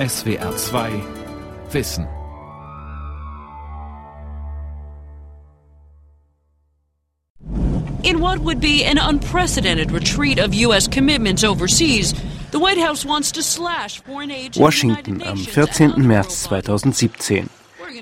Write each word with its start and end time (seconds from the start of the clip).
SWR 0.00 0.56
2 0.56 1.02
Wissen. 1.70 2.08
In 8.02 8.20
what 8.20 8.40
would 8.40 8.60
be 8.60 8.82
an 8.84 8.98
unprecedented 8.98 9.92
retreat 9.92 10.40
of 10.40 10.52
U.S. 10.52 10.88
commitments 10.88 11.44
overseas, 11.44 12.12
the 12.50 12.58
White 12.58 12.80
House 12.80 13.04
wants 13.04 13.30
to 13.32 13.42
slash 13.42 14.00
foreign 14.00 14.32
aid 14.32 14.54
to 14.54 14.60
Washington 14.60 15.22
am 15.22 15.36
14. 15.36 15.92
März 16.04 16.42
2017. 16.42 17.48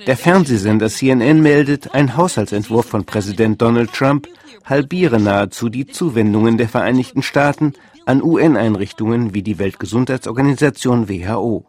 Der 0.07 0.17
Fernsehsender 0.17 0.89
CNN 0.89 1.43
meldet, 1.43 1.93
ein 1.93 2.17
Haushaltsentwurf 2.17 2.87
von 2.87 3.05
Präsident 3.05 3.61
Donald 3.61 3.93
Trump 3.93 4.29
halbiere 4.65 5.21
nahezu 5.21 5.69
die 5.69 5.87
Zuwendungen 5.87 6.57
der 6.57 6.71
Vereinigten 6.71 7.23
Staaten 7.23 7.75
an 8.07 8.23
UN-Einrichtungen 8.23 9.35
wie 9.35 9.43
die 9.43 9.59
Weltgesundheitsorganisation 9.59 11.11
WHO. 11.11 11.67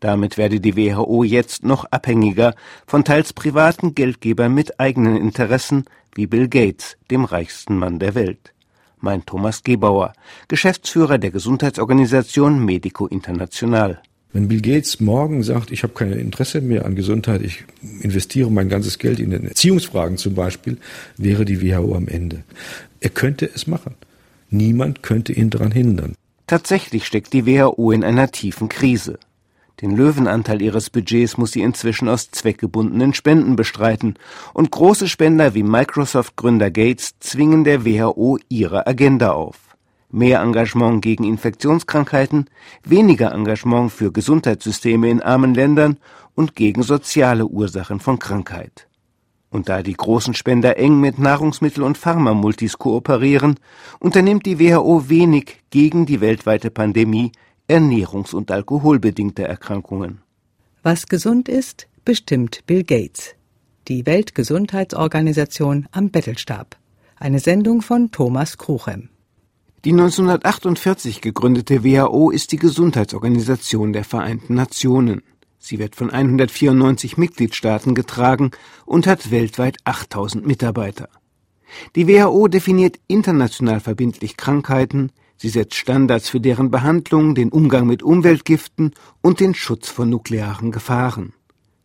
Damit 0.00 0.38
werde 0.38 0.60
die 0.60 0.76
WHO 0.76 1.24
jetzt 1.24 1.64
noch 1.64 1.84
abhängiger 1.90 2.54
von 2.86 3.04
teils 3.04 3.32
privaten 3.32 3.94
Geldgebern 3.94 4.54
mit 4.54 4.78
eigenen 4.78 5.16
Interessen 5.16 5.84
wie 6.14 6.26
Bill 6.26 6.48
Gates, 6.48 6.96
dem 7.10 7.24
reichsten 7.24 7.76
Mann 7.76 7.98
der 7.98 8.14
Welt, 8.14 8.52
meint 9.00 9.26
Thomas 9.26 9.64
Gebauer, 9.64 10.12
Geschäftsführer 10.46 11.18
der 11.18 11.30
Gesundheitsorganisation 11.30 12.64
Medico 12.64 13.06
International. 13.06 14.00
Wenn 14.32 14.46
Bill 14.46 14.60
Gates 14.60 15.00
morgen 15.00 15.42
sagt, 15.42 15.70
ich 15.70 15.82
habe 15.82 15.94
kein 15.94 16.12
Interesse 16.12 16.60
mehr 16.60 16.84
an 16.84 16.94
Gesundheit, 16.94 17.40
ich 17.42 17.64
investiere 18.00 18.50
mein 18.50 18.68
ganzes 18.68 18.98
Geld 18.98 19.18
in 19.20 19.32
Erziehungsfragen 19.32 20.18
zum 20.18 20.34
Beispiel, 20.34 20.76
wäre 21.16 21.44
die 21.44 21.62
WHO 21.62 21.94
am 21.94 22.08
Ende. 22.08 22.44
Er 23.00 23.10
könnte 23.10 23.50
es 23.52 23.66
machen. 23.66 23.94
Niemand 24.50 25.02
könnte 25.02 25.32
ihn 25.32 25.50
daran 25.50 25.72
hindern. 25.72 26.14
Tatsächlich 26.46 27.06
steckt 27.06 27.32
die 27.32 27.46
WHO 27.46 27.90
in 27.92 28.04
einer 28.04 28.30
tiefen 28.30 28.68
Krise. 28.68 29.18
Den 29.80 29.96
Löwenanteil 29.96 30.60
ihres 30.60 30.90
Budgets 30.90 31.38
muss 31.38 31.52
sie 31.52 31.62
inzwischen 31.62 32.08
aus 32.08 32.32
zweckgebundenen 32.32 33.14
Spenden 33.14 33.54
bestreiten, 33.54 34.14
und 34.52 34.72
große 34.72 35.06
Spender 35.06 35.54
wie 35.54 35.62
Microsoft-Gründer 35.62 36.70
Gates 36.72 37.14
zwingen 37.20 37.62
der 37.62 37.84
WHO 37.84 38.38
ihre 38.48 38.88
Agenda 38.88 39.32
auf. 39.32 39.56
Mehr 40.10 40.40
Engagement 40.40 41.02
gegen 41.02 41.24
Infektionskrankheiten, 41.24 42.50
weniger 42.82 43.32
Engagement 43.32 43.92
für 43.92 44.10
Gesundheitssysteme 44.10 45.10
in 45.10 45.22
armen 45.22 45.54
Ländern 45.54 45.98
und 46.34 46.56
gegen 46.56 46.82
soziale 46.82 47.46
Ursachen 47.46 48.00
von 48.00 48.18
Krankheit. 48.18 48.88
Und 49.50 49.68
da 49.68 49.82
die 49.82 49.94
großen 49.94 50.34
Spender 50.34 50.76
eng 50.76 51.00
mit 51.00 51.18
Nahrungsmittel- 51.18 51.84
und 51.84 51.96
Pharmamultis 51.96 52.78
kooperieren, 52.78 53.56
unternimmt 53.98 54.44
die 54.44 54.58
WHO 54.58 55.08
wenig 55.08 55.58
gegen 55.70 56.04
die 56.04 56.20
weltweite 56.20 56.70
Pandemie 56.70 57.32
ernährungs- 57.68 58.34
und 58.34 58.50
alkoholbedingter 58.50 59.44
Erkrankungen. 59.44 60.22
Was 60.82 61.06
gesund 61.06 61.48
ist, 61.48 61.86
bestimmt 62.04 62.62
Bill 62.66 62.84
Gates. 62.84 63.34
Die 63.88 64.06
Weltgesundheitsorganisation 64.06 65.86
am 65.92 66.10
Bettelstab. 66.10 66.76
Eine 67.16 67.40
Sendung 67.40 67.82
von 67.82 68.10
Thomas 68.10 68.58
Kruchem. 68.58 69.10
Die 69.84 69.92
1948 69.92 71.20
gegründete 71.20 71.84
WHO 71.84 72.30
ist 72.30 72.52
die 72.52 72.56
Gesundheitsorganisation 72.56 73.92
der 73.92 74.04
Vereinten 74.04 74.54
Nationen. 74.54 75.22
Sie 75.58 75.78
wird 75.78 75.96
von 75.96 76.10
194 76.10 77.16
Mitgliedstaaten 77.16 77.94
getragen 77.94 78.50
und 78.86 79.06
hat 79.06 79.30
weltweit 79.30 79.76
8000 79.84 80.46
Mitarbeiter. 80.46 81.08
Die 81.96 82.08
WHO 82.08 82.48
definiert 82.48 82.98
international 83.06 83.80
verbindlich 83.80 84.36
Krankheiten, 84.36 85.12
sie 85.38 85.48
setzt 85.48 85.76
Standards 85.76 86.28
für 86.28 86.40
deren 86.40 86.70
Behandlung, 86.70 87.34
den 87.34 87.48
Umgang 87.48 87.86
mit 87.86 88.02
Umweltgiften 88.02 88.92
und 89.22 89.40
den 89.40 89.54
Schutz 89.54 89.88
vor 89.88 90.04
nuklearen 90.04 90.70
Gefahren. 90.70 91.32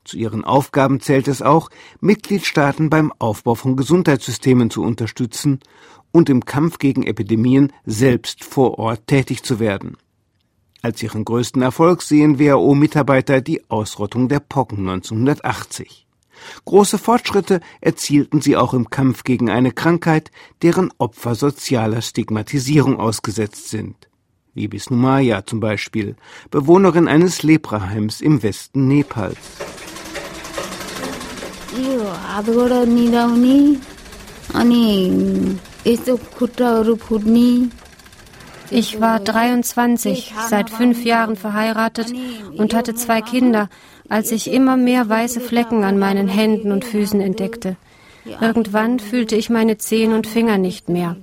Zu 0.03 0.17
ihren 0.17 0.43
Aufgaben 0.43 0.99
zählt 0.99 1.29
es 1.29 1.41
auch, 1.41 1.69
Mitgliedstaaten 2.01 2.89
beim 2.89 3.13
Aufbau 3.19 3.55
von 3.55 3.77
Gesundheitssystemen 3.77 4.69
zu 4.69 4.83
unterstützen 4.83 5.61
und 6.11 6.29
im 6.29 6.43
Kampf 6.43 6.77
gegen 6.77 7.03
Epidemien 7.03 7.71
selbst 7.85 8.43
vor 8.43 8.77
Ort 8.79 9.07
tätig 9.07 9.43
zu 9.43 9.59
werden. 9.59 9.95
Als 10.81 11.01
ihren 11.01 11.23
größten 11.23 11.61
Erfolg 11.61 12.01
sehen 12.01 12.39
WHO-Mitarbeiter 12.39 13.39
die 13.39 13.69
Ausrottung 13.69 14.27
der 14.27 14.41
Pocken 14.41 14.79
1980. 14.89 16.02
Große 16.65 16.97
Fortschritte 16.97 17.59
erzielten 17.81 18.41
sie 18.41 18.57
auch 18.57 18.73
im 18.73 18.89
Kampf 18.89 19.23
gegen 19.23 19.49
eine 19.49 19.71
Krankheit, 19.71 20.31
deren 20.61 20.91
Opfer 20.97 21.35
sozialer 21.35 22.01
Stigmatisierung 22.01 22.99
ausgesetzt 22.99 23.69
sind. 23.69 24.09
Wie 24.53 24.67
Bisnumaya 24.67 25.45
zum 25.45 25.59
Beispiel, 25.59 26.15
Bewohnerin 26.51 27.07
eines 27.07 27.41
Lepraheims 27.41 28.21
im 28.21 28.43
Westen 28.43 28.87
Nepals. 28.87 29.37
Ich 38.73 38.99
war 38.99 39.19
23, 39.19 40.33
seit 40.49 40.71
fünf 40.71 41.05
Jahren 41.05 41.35
verheiratet 41.35 42.11
und 42.57 42.73
hatte 42.73 42.95
zwei 42.95 43.21
Kinder, 43.21 43.69
als 44.09 44.31
ich 44.31 44.51
immer 44.51 44.77
mehr 44.77 45.07
weiße 45.07 45.41
Flecken 45.41 45.83
an 45.83 45.99
meinen 45.99 46.27
Händen 46.27 46.71
und 46.71 46.83
Füßen 46.83 47.21
entdeckte. 47.21 47.77
Irgendwann 48.41 48.99
fühlte 48.99 49.35
ich 49.35 49.49
meine 49.51 49.77
Zehen 49.77 50.11
und 50.11 50.25
Finger 50.25 50.57
nicht 50.57 50.89
mehr. 50.89 51.17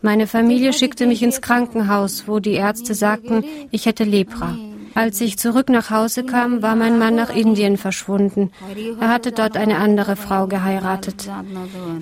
Meine 0.00 0.28
Familie 0.28 0.72
schickte 0.72 1.06
mich 1.06 1.22
ins 1.22 1.40
Krankenhaus, 1.40 2.28
wo 2.28 2.38
die 2.38 2.52
Ärzte 2.52 2.94
sagten, 2.94 3.44
ich 3.72 3.86
hätte 3.86 4.04
Lepra. 4.04 4.56
Als 4.94 5.20
ich 5.20 5.38
zurück 5.38 5.68
nach 5.68 5.90
Hause 5.90 6.24
kam, 6.24 6.62
war 6.62 6.76
mein 6.76 6.98
Mann 6.98 7.16
nach 7.16 7.34
Indien 7.34 7.76
verschwunden. 7.76 8.52
Er 9.00 9.08
hatte 9.08 9.32
dort 9.32 9.56
eine 9.56 9.78
andere 9.78 10.16
Frau 10.16 10.46
geheiratet. 10.46 11.28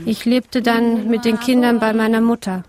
Ich 0.05 0.27
lebte 0.27 0.63
dann 0.63 1.09
mit 1.09 1.25
den 1.25 1.41
Kindern 1.41 1.81
bei 1.81 1.93
meiner 1.93 2.21
Mutter. 2.21 2.65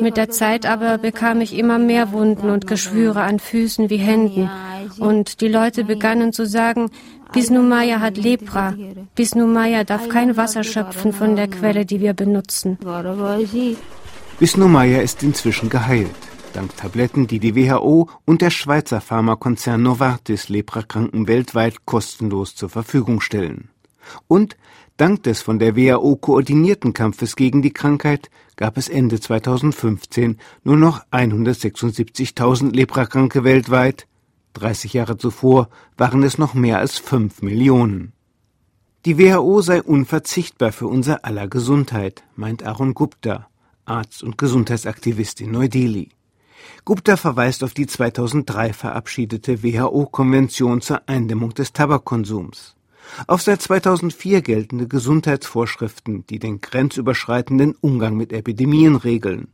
Mit 0.00 0.16
der 0.16 0.30
Zeit 0.30 0.66
aber 0.66 0.98
bekam 0.98 1.40
ich 1.40 1.56
immer 1.56 1.78
mehr 1.78 2.12
Wunden 2.12 2.50
und 2.50 2.66
Geschwüre 2.66 3.22
an 3.22 3.38
Füßen 3.38 3.90
wie 3.90 3.98
Händen. 3.98 4.50
Und 4.98 5.40
die 5.40 5.48
Leute 5.48 5.84
begannen 5.84 6.32
zu 6.32 6.46
sagen, 6.46 6.90
Bisnumaya 7.32 8.00
hat 8.00 8.16
Lepra. 8.16 8.74
Bisnumaya 9.14 9.84
darf 9.84 10.08
kein 10.08 10.36
Wasser 10.36 10.64
schöpfen 10.64 11.12
von 11.12 11.36
der 11.36 11.48
Quelle, 11.48 11.86
die 11.86 12.00
wir 12.00 12.14
benutzen. 12.14 12.78
Bisnumaya 14.38 15.00
ist 15.00 15.22
inzwischen 15.22 15.68
geheilt 15.68 16.10
dank 16.52 16.76
Tabletten, 16.76 17.26
die 17.26 17.38
die 17.38 17.54
WHO 17.54 18.08
und 18.24 18.42
der 18.42 18.50
Schweizer 18.50 19.00
Pharmakonzern 19.00 19.82
Novartis 19.82 20.48
Leprakranken 20.48 21.28
weltweit 21.28 21.86
kostenlos 21.86 22.54
zur 22.54 22.68
Verfügung 22.68 23.20
stellen. 23.20 23.70
Und 24.26 24.56
dank 25.00 25.22
des 25.22 25.40
von 25.40 25.58
der 25.58 25.76
WHO 25.76 26.16
koordinierten 26.16 26.92
Kampfes 26.92 27.34
gegen 27.34 27.62
die 27.62 27.72
Krankheit 27.72 28.30
gab 28.56 28.76
es 28.76 28.88
Ende 28.88 29.18
2015 29.18 30.36
nur 30.62 30.76
noch 30.76 31.04
176.000 31.10 32.74
Leprakranke 32.74 33.42
weltweit. 33.42 34.06
30 34.52 34.92
Jahre 34.92 35.16
zuvor 35.16 35.70
waren 35.96 36.22
es 36.22 36.36
noch 36.36 36.54
mehr 36.54 36.78
als 36.78 36.98
5 36.98 37.40
Millionen. 37.40 38.12
Die 39.06 39.18
WHO 39.18 39.62
sei 39.62 39.80
unverzichtbar 39.82 40.72
für 40.72 40.86
unser 40.86 41.24
aller 41.24 41.48
Gesundheit, 41.48 42.22
meint 42.36 42.62
Aaron 42.64 42.92
Gupta, 42.92 43.48
Arzt 43.86 44.22
und 44.22 44.36
Gesundheitsaktivist 44.36 45.40
in 45.40 45.52
Neu-Delhi. 45.52 46.10
Gupta 46.84 47.16
verweist 47.16 47.64
auf 47.64 47.72
die 47.72 47.86
2003 47.86 48.74
verabschiedete 48.74 49.62
WHO-Konvention 49.62 50.82
zur 50.82 51.08
Eindämmung 51.08 51.54
des 51.54 51.72
Tabakkonsums, 51.72 52.76
auf 53.26 53.42
seit 53.42 53.62
2004 53.62 54.42
geltende 54.42 54.88
Gesundheitsvorschriften, 54.88 56.26
die 56.26 56.38
den 56.38 56.60
grenzüberschreitenden 56.60 57.74
Umgang 57.80 58.16
mit 58.16 58.32
Epidemien 58.32 58.96
regeln. 58.96 59.48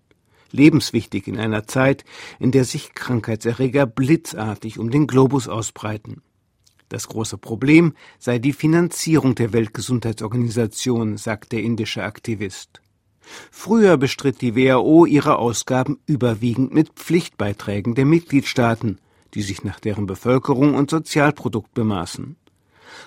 Lebenswichtig 0.50 1.26
in 1.26 1.38
einer 1.38 1.66
Zeit, 1.66 2.04
in 2.38 2.52
der 2.52 2.64
sich 2.64 2.94
Krankheitserreger 2.94 3.86
blitzartig 3.86 4.78
um 4.78 4.90
den 4.90 5.06
Globus 5.06 5.48
ausbreiten. 5.48 6.22
Das 6.88 7.08
große 7.08 7.36
Problem 7.36 7.94
sei 8.18 8.38
die 8.38 8.52
Finanzierung 8.52 9.34
der 9.34 9.52
Weltgesundheitsorganisation, 9.52 11.16
sagt 11.16 11.52
der 11.52 11.62
indische 11.62 12.04
Aktivist. 12.04 12.80
Früher 13.50 13.96
bestritt 13.96 14.40
die 14.40 14.54
WHO 14.54 15.04
ihre 15.04 15.38
Ausgaben 15.38 15.98
überwiegend 16.06 16.72
mit 16.72 16.90
Pflichtbeiträgen 16.90 17.96
der 17.96 18.04
Mitgliedstaaten, 18.04 19.00
die 19.34 19.42
sich 19.42 19.64
nach 19.64 19.80
deren 19.80 20.06
Bevölkerung 20.06 20.74
und 20.74 20.90
Sozialprodukt 20.90 21.74
bemaßen. 21.74 22.36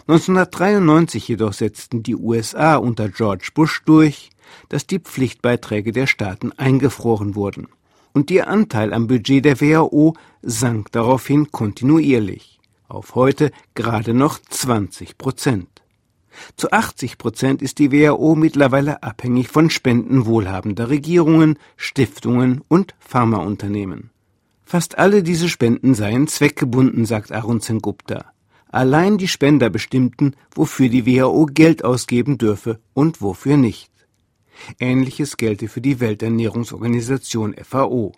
1993 0.08 1.28
jedoch 1.28 1.54
setzten 1.54 2.04
die 2.04 2.16
USA 2.16 2.76
unter 2.76 3.10
George 3.10 3.50
Bush 3.54 3.82
durch, 3.86 4.30
dass 4.70 4.88
die 4.88 5.00
Pflichtbeiträge 5.00 5.92
der 5.92 6.08
Staaten 6.08 6.52
eingefroren 6.54 7.36
wurden. 7.36 7.68
Und 8.14 8.32
ihr 8.32 8.48
Anteil 8.48 8.94
am 8.94 9.08
Budget 9.08 9.46
der 9.46 9.62
WHO 9.62 10.16
sank 10.42 10.92
daraufhin 10.92 11.52
kontinuierlich 11.52 12.60
auf 12.90 13.16
heute 13.16 13.52
gerade 13.76 14.14
noch 14.14 14.40
20 14.40 15.18
Prozent. 15.18 15.70
Zu 16.58 16.72
80 16.72 17.18
Prozent 17.18 17.62
ist 17.62 17.80
die 17.80 17.92
WHO 17.92 18.36
mittlerweile 18.36 19.04
abhängig 19.04 19.50
von 19.50 19.70
Spenden 19.70 20.26
wohlhabender 20.26 20.90
Regierungen, 20.90 21.58
Stiftungen 21.76 22.62
und 22.68 22.96
Pharmaunternehmen. 23.00 24.10
Fast 24.64 24.98
alle 24.98 25.24
diese 25.24 25.50
Spenden 25.50 25.96
seien 25.96 26.28
zweckgebunden, 26.28 27.06
sagt 27.06 27.32
Arun 27.32 27.60
Sengupta. 27.60 28.32
Allein 28.72 29.18
die 29.18 29.28
Spender 29.28 29.70
bestimmten, 29.70 30.36
wofür 30.54 30.90
die 30.90 31.06
WHO 31.06 31.48
Geld 31.48 31.84
ausgeben 31.84 32.38
dürfe 32.38 32.80
und 32.94 33.22
wofür 33.22 33.58
nicht. 33.58 33.92
Ähnliches 34.80 35.38
gelte 35.38 35.68
für 35.68 35.82
die 35.82 36.00
Welternährungsorganisation 36.00 37.56
FAO. 37.64 38.14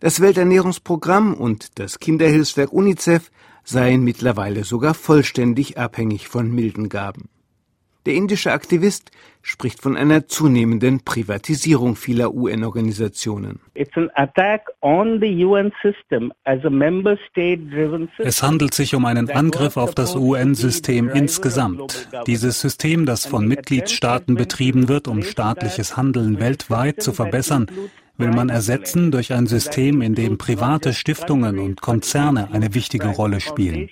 Das 0.00 0.20
Welternährungsprogramm 0.20 1.34
und 1.34 1.78
das 1.78 2.00
Kinderhilfswerk 2.00 2.72
UNICEF 2.72 3.30
seien 3.62 4.02
mittlerweile 4.02 4.64
sogar 4.64 4.94
vollständig 4.94 5.78
abhängig 5.78 6.28
von 6.28 6.52
milden 6.52 6.88
Gaben. 6.88 7.28
Der 8.06 8.14
indische 8.14 8.52
Aktivist 8.52 9.10
spricht 9.40 9.80
von 9.80 9.96
einer 9.96 10.26
zunehmenden 10.26 11.04
Privatisierung 11.04 11.96
vieler 11.96 12.34
UN-Organisationen. 12.34 13.60
Es 18.18 18.42
handelt 18.42 18.74
sich 18.74 18.94
um 18.94 19.04
einen 19.06 19.30
Angriff 19.30 19.76
auf 19.76 19.94
das 19.94 20.16
UN-System 20.16 21.08
insgesamt. 21.08 22.08
Dieses 22.26 22.60
System, 22.60 23.06
das 23.06 23.26
von 23.26 23.48
Mitgliedstaaten 23.48 24.34
betrieben 24.34 24.88
wird, 24.88 25.08
um 25.08 25.22
staatliches 25.22 25.96
Handeln 25.96 26.40
weltweit 26.40 27.02
zu 27.02 27.12
verbessern, 27.12 27.68
will 28.16 28.30
man 28.30 28.48
ersetzen 28.48 29.10
durch 29.10 29.32
ein 29.32 29.46
System, 29.46 30.00
in 30.00 30.14
dem 30.14 30.38
private 30.38 30.92
Stiftungen 30.92 31.58
und 31.58 31.80
Konzerne 31.80 32.48
eine 32.52 32.74
wichtige 32.74 33.08
Rolle 33.08 33.40
spielen. 33.40 33.88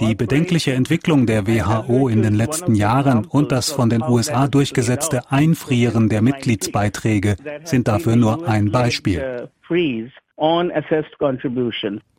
Die 0.00 0.14
bedenkliche 0.14 0.72
Entwicklung 0.72 1.26
der 1.26 1.46
WHO 1.46 2.08
in 2.08 2.22
den 2.22 2.34
letzten 2.34 2.74
Jahren 2.74 3.24
und 3.26 3.52
das 3.52 3.70
von 3.70 3.90
den 3.90 4.02
USA 4.02 4.48
durchgesetzte 4.48 5.30
Einfrieren 5.30 6.08
der 6.08 6.22
Mitgliedsbeiträge 6.22 7.36
sind 7.64 7.88
dafür 7.88 8.16
nur 8.16 8.48
ein 8.48 8.70
Beispiel. 8.70 9.48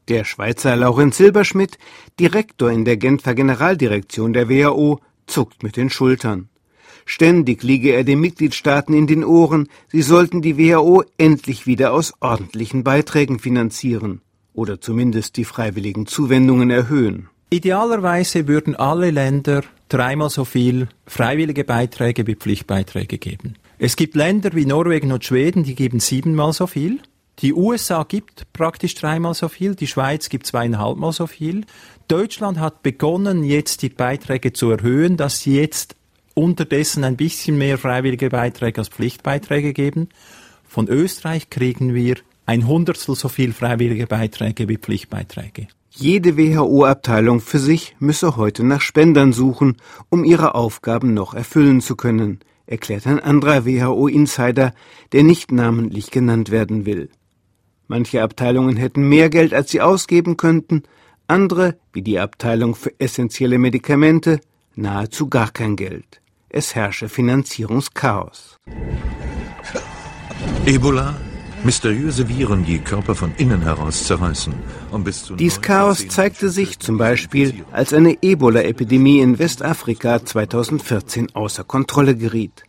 Der 0.08 0.24
Schweizer 0.26 0.76
Laurenz 0.76 1.18
Silberschmidt, 1.18 1.78
Direktor 2.20 2.72
in 2.72 2.86
der 2.86 2.98
Genfer 2.98 3.34
Generaldirektion 3.34 4.34
der 4.34 4.50
WHO, 4.50 5.00
zuckt 5.26 5.64
mit 5.64 5.78
den 5.78 5.90
Schultern. 5.90 6.51
Ständig 7.14 7.62
liege 7.62 7.92
er 7.92 8.06
den 8.06 8.22
Mitgliedstaaten 8.22 8.94
in 8.94 9.06
den 9.06 9.26
Ohren, 9.26 9.68
sie 9.90 10.02
sollten 10.02 10.42
die 10.42 10.58
WHO 10.58 11.04
endlich 11.18 11.68
wieder 11.68 11.92
aus 11.92 12.14
ordentlichen 12.22 12.86
Beiträgen 12.86 13.38
finanzieren 13.38 14.22
oder 14.54 14.80
zumindest 14.80 15.36
die 15.36 15.44
freiwilligen 15.44 16.08
Zuwendungen 16.08 16.70
erhöhen. 16.70 17.28
Idealerweise 17.50 18.48
würden 18.48 18.78
alle 18.78 19.12
Länder 19.12 19.64
dreimal 19.90 20.30
so 20.30 20.46
viel 20.46 20.88
freiwillige 21.06 21.66
Beiträge 21.66 22.28
wie 22.28 22.36
Pflichtbeiträge 22.36 23.18
geben. 23.18 23.56
Es 23.78 23.98
gibt 23.98 24.16
Länder 24.16 24.52
wie 24.54 24.66
Norwegen 24.66 25.12
und 25.12 25.26
Schweden, 25.26 25.66
die 25.66 25.76
geben 25.76 26.00
siebenmal 26.00 26.54
so 26.54 26.66
viel. 26.66 27.02
Die 27.40 27.54
USA 27.54 28.04
gibt 28.04 28.54
praktisch 28.54 28.96
dreimal 28.96 29.34
so 29.34 29.50
viel, 29.50 29.76
die 29.76 29.88
Schweiz 29.88 30.30
gibt 30.30 30.48
zweieinhalbmal 30.48 31.12
so 31.12 31.28
viel. 31.28 31.66
Deutschland 32.08 32.60
hat 32.60 32.84
begonnen, 32.84 33.44
jetzt 33.44 33.82
die 33.82 33.90
Beiträge 33.90 34.54
zu 34.54 34.72
erhöhen, 34.72 35.18
dass 35.18 35.42
sie 35.42 35.58
jetzt 35.58 35.98
unterdessen 36.34 37.04
ein 37.04 37.18
bisschen 37.18 37.58
mehr 37.58 37.78
freiwillige 37.78 38.30
Beiträge 38.30 38.80
als 38.80 38.90
Pflichtbeiträge 38.90 39.74
geben. 39.74 40.10
Von 40.68 40.88
Österreich 40.88 41.50
kriegen 41.50 41.94
wir 41.94 42.16
ein 42.46 42.68
Hundertstel 42.68 43.16
so 43.16 43.28
viel 43.28 43.54
freiwillige 43.54 44.08
Beiträge 44.08 44.68
wie 44.68 44.78
Pflichtbeiträge. 44.78 45.68
Jede 45.90 46.38
WHO-Abteilung 46.38 47.42
für 47.42 47.60
sich 47.60 47.96
müsse 48.00 48.38
heute 48.38 48.64
nach 48.64 48.82
Spendern 48.82 49.34
suchen, 49.34 49.76
um 50.10 50.24
ihre 50.24 50.56
Aufgaben 50.56 51.14
noch 51.14 51.34
erfüllen 51.34 51.82
zu 51.82 51.98
können, 51.98 52.40
erklärt 52.66 53.06
ein 53.08 53.20
anderer 53.20 53.66
WHO-Insider, 53.66 54.74
der 55.12 55.24
nicht 55.24 55.52
namentlich 55.52 56.10
genannt 56.10 56.50
werden 56.50 56.86
will. 56.86 57.10
Manche 57.88 58.24
Abteilungen 58.24 58.78
hätten 58.78 59.10
mehr 59.10 59.30
Geld, 59.30 59.54
als 59.54 59.72
sie 59.72 59.82
ausgeben 59.82 60.38
könnten, 60.38 60.84
andere, 61.28 61.78
wie 61.92 62.02
die 62.02 62.20
Abteilung 62.20 62.76
für 62.76 62.98
essentielle 62.98 63.58
Medikamente, 63.58 64.40
nahezu 64.76 65.28
gar 65.28 65.52
kein 65.52 65.76
Geld 65.76 66.21
es 66.54 66.76
herrsche 66.76 67.10
Finanzierungschaos. 67.10 68.58
Ebola? 70.66 71.16
Mysteriöse 71.64 72.28
Viren, 72.28 72.66
die 72.66 72.80
Körper 72.80 73.14
von 73.14 73.34
innen 73.38 73.62
heraus 73.62 74.06
zerreißen. 74.06 74.54
Um 74.92 75.06
Dies 75.38 75.62
Chaos 75.62 76.08
zeigte 76.08 76.50
sich 76.50 76.80
zum 76.80 76.98
Beispiel, 76.98 77.64
als 77.72 77.94
eine 77.94 78.18
Ebola-Epidemie 78.24 79.20
in 79.20 79.38
Westafrika 79.38 80.26
2014 80.26 81.36
außer 81.36 81.64
Kontrolle 81.64 82.16
geriet. 82.16 82.64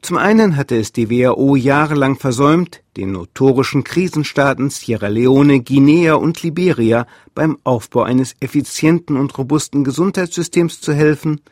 Zum 0.00 0.16
einen 0.16 0.56
hatte 0.56 0.78
es 0.78 0.92
die 0.92 1.10
WHO 1.10 1.56
jahrelang 1.56 2.16
versäumt, 2.18 2.82
den 2.96 3.12
notorischen 3.12 3.84
Krisenstaaten 3.84 4.70
Sierra 4.70 5.08
Leone, 5.08 5.60
Guinea 5.60 6.14
und 6.14 6.42
Liberia 6.42 7.06
beim 7.34 7.58
Aufbau 7.64 8.02
eines 8.02 8.34
effizienten 8.40 9.18
und 9.18 9.36
robusten 9.36 9.84
Gesundheitssystems 9.84 10.80
zu 10.80 10.94
helfen, 10.94 11.42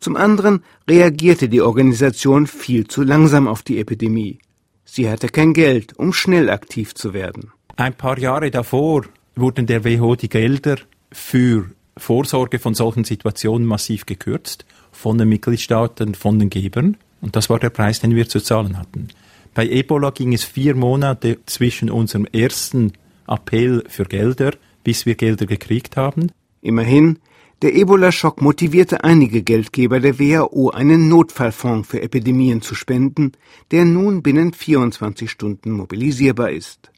zum 0.00 0.16
anderen 0.16 0.62
reagierte 0.88 1.48
die 1.48 1.60
Organisation 1.60 2.46
viel 2.46 2.86
zu 2.86 3.02
langsam 3.02 3.48
auf 3.48 3.62
die 3.62 3.78
Epidemie. 3.78 4.38
Sie 4.84 5.08
hatte 5.08 5.28
kein 5.28 5.52
Geld, 5.52 5.98
um 5.98 6.12
schnell 6.12 6.50
aktiv 6.50 6.94
zu 6.94 7.12
werden. 7.12 7.52
Ein 7.76 7.94
paar 7.94 8.18
Jahre 8.18 8.50
davor 8.50 9.04
wurden 9.36 9.66
der 9.66 9.84
WHO 9.84 10.16
die 10.16 10.28
Gelder 10.28 10.76
für 11.12 11.70
Vorsorge 11.96 12.58
von 12.58 12.74
solchen 12.74 13.04
Situationen 13.04 13.66
massiv 13.66 14.06
gekürzt 14.06 14.64
von 14.92 15.18
den 15.18 15.28
Mitgliedstaaten, 15.28 16.14
von 16.14 16.38
den 16.38 16.50
Gebern. 16.50 16.96
Und 17.20 17.36
das 17.36 17.50
war 17.50 17.58
der 17.58 17.70
Preis, 17.70 18.00
den 18.00 18.14
wir 18.14 18.28
zu 18.28 18.40
zahlen 18.40 18.78
hatten. 18.78 19.08
Bei 19.54 19.68
Ebola 19.68 20.10
ging 20.10 20.32
es 20.32 20.44
vier 20.44 20.74
Monate 20.74 21.38
zwischen 21.46 21.90
unserem 21.90 22.26
ersten 22.26 22.92
Appell 23.26 23.84
für 23.88 24.04
Gelder, 24.04 24.52
bis 24.84 25.04
wir 25.04 25.16
Gelder 25.16 25.46
gekriegt 25.46 25.96
haben. 25.96 26.30
Immerhin, 26.62 27.18
der 27.60 27.74
Ebola-Schock 27.74 28.40
motivierte 28.40 29.02
einige 29.02 29.42
Geldgeber 29.42 29.98
der 29.98 30.20
WHO, 30.20 30.70
einen 30.70 31.08
Notfallfonds 31.08 31.88
für 31.88 32.00
Epidemien 32.00 32.62
zu 32.62 32.76
spenden, 32.76 33.32
der 33.72 33.84
nun 33.84 34.22
binnen 34.22 34.52
24 34.52 35.28
Stunden 35.28 35.72
mobilisierbar 35.72 36.52
ist. 36.52 36.92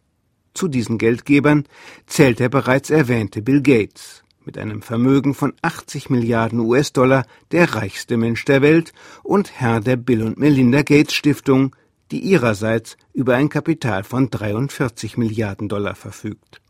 Zu 0.52 0.68
diesen 0.68 0.98
Geldgebern 0.98 1.64
zählt 2.06 2.40
der 2.40 2.50
bereits 2.50 2.90
erwähnte 2.90 3.40
Bill 3.40 3.62
Gates, 3.62 4.22
mit 4.44 4.58
einem 4.58 4.82
Vermögen 4.82 5.32
von 5.32 5.54
80 5.62 6.10
Milliarden 6.10 6.60
US-Dollar 6.60 7.24
der 7.52 7.74
reichste 7.74 8.18
Mensch 8.18 8.44
der 8.44 8.60
Welt 8.60 8.92
und 9.22 9.58
Herr 9.58 9.80
der 9.80 9.96
Bill 9.96 10.22
und 10.22 10.38
Melinda 10.38 10.82
Gates 10.82 11.14
Stiftung, 11.14 11.74
die 12.10 12.20
ihrerseits 12.20 12.98
über 13.14 13.34
ein 13.34 13.48
Kapital 13.48 14.04
von 14.04 14.28
43 14.28 15.16
Milliarden 15.16 15.70
Dollar 15.70 15.94
verfügt. 15.94 16.60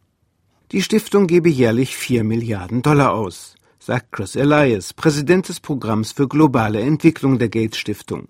Die 0.70 0.82
Stiftung 0.82 1.26
gebe 1.26 1.48
jährlich 1.48 1.96
4 1.96 2.22
Milliarden 2.22 2.82
Dollar 2.82 3.14
aus 3.14 3.56
sagt 3.80 4.12
Chris 4.12 4.36
Elias, 4.36 4.92
Präsident 4.92 5.48
des 5.48 5.58
Programms 5.58 6.12
für 6.12 6.28
globale 6.28 6.80
Entwicklung 6.80 7.38
der 7.38 7.48
Gates 7.48 7.78
Stiftung. 7.78 8.28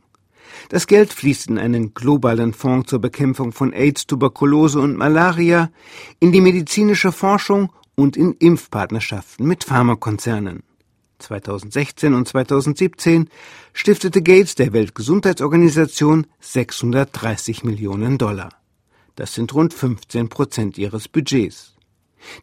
Das 0.68 0.86
Geld 0.86 1.12
fließt 1.12 1.48
in 1.48 1.58
einen 1.58 1.92
globalen 1.92 2.54
Fonds 2.54 2.88
zur 2.88 3.00
Bekämpfung 3.00 3.52
von 3.52 3.72
AIDS, 3.72 4.06
Tuberkulose 4.06 4.80
und 4.80 4.96
Malaria, 4.96 5.70
in 6.20 6.32
die 6.32 6.40
medizinische 6.40 7.10
Forschung 7.12 7.72
und 7.96 8.16
in 8.16 8.32
Impfpartnerschaften 8.34 9.46
mit 9.46 9.64
Pharmakonzernen. 9.64 10.62
2016 11.18 12.14
und 12.14 12.28
2017 12.28 13.28
stiftete 13.72 14.22
Gates 14.22 14.54
der 14.54 14.72
Weltgesundheitsorganisation 14.72 16.26
630 16.38 17.64
Millionen 17.64 18.18
Dollar. 18.18 18.50
Das 19.16 19.34
sind 19.34 19.52
rund 19.52 19.74
15 19.74 20.28
Prozent 20.28 20.78
ihres 20.78 21.08
Budgets. 21.08 21.69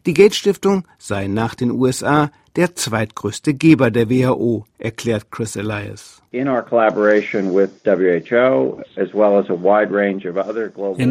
Die 0.06 0.14
Gates 0.14 0.36
Stiftung 0.36 0.84
sei 0.98 1.26
nach 1.28 1.54
den 1.54 1.70
USA 1.70 2.30
der 2.56 2.74
zweitgrößte 2.74 3.54
Geber 3.54 3.90
der 3.92 4.10
WHO, 4.10 4.64
erklärt 4.78 5.30
Chris 5.30 5.54
Elias. 5.54 6.20
In 6.32 6.48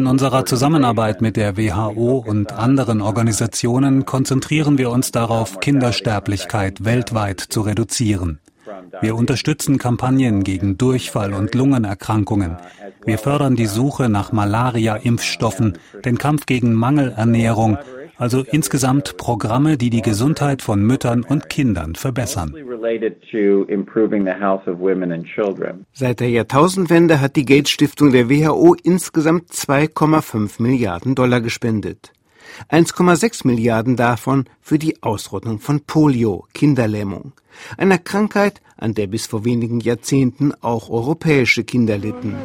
unserer 0.06 0.44
Zusammenarbeit 0.44 1.22
mit 1.22 1.36
der 1.36 1.56
WHO 1.56 2.18
und 2.26 2.52
anderen 2.52 3.00
Organisationen 3.00 4.04
konzentrieren 4.04 4.76
wir 4.76 4.90
uns 4.90 5.10
darauf, 5.10 5.58
Kindersterblichkeit 5.60 6.84
weltweit 6.84 7.40
zu 7.40 7.62
reduzieren. 7.62 8.40
Wir 9.00 9.14
unterstützen 9.14 9.78
Kampagnen 9.78 10.44
gegen 10.44 10.76
Durchfall 10.76 11.32
und 11.32 11.54
Lungenerkrankungen. 11.54 12.58
Wir 13.04 13.16
fördern 13.16 13.56
die 13.56 13.66
Suche 13.66 14.10
nach 14.10 14.32
Malaria-Impfstoffen, 14.32 15.78
den 16.04 16.18
Kampf 16.18 16.44
gegen 16.44 16.74
Mangelernährung 16.74 17.78
also 18.18 18.42
insgesamt 18.42 19.16
Programme, 19.16 19.78
die 19.78 19.90
die 19.90 20.02
Gesundheit 20.02 20.60
von 20.60 20.82
Müttern 20.82 21.22
und 21.22 21.48
Kindern 21.48 21.94
verbessern. 21.94 22.54
Seit 25.92 26.20
der 26.20 26.30
Jahrtausendwende 26.30 27.20
hat 27.20 27.36
die 27.36 27.44
Gates 27.44 27.70
Stiftung 27.70 28.12
der 28.12 28.28
WHO 28.28 28.74
insgesamt 28.82 29.50
2,5 29.50 30.60
Milliarden 30.62 31.14
Dollar 31.14 31.40
gespendet. 31.40 32.12
1,6 32.70 33.46
Milliarden 33.46 33.96
davon 33.96 34.44
für 34.60 34.78
die 34.78 35.02
Ausrottung 35.02 35.58
von 35.58 35.80
Polio, 35.80 36.46
Kinderlähmung, 36.54 37.32
einer 37.76 37.98
Krankheit, 37.98 38.60
an 38.76 38.94
der 38.94 39.08
bis 39.08 39.26
vor 39.26 39.44
wenigen 39.44 39.80
Jahrzehnten 39.80 40.52
auch 40.60 40.88
europäische 40.88 41.64
Kinder 41.64 41.98
litten. 41.98 42.36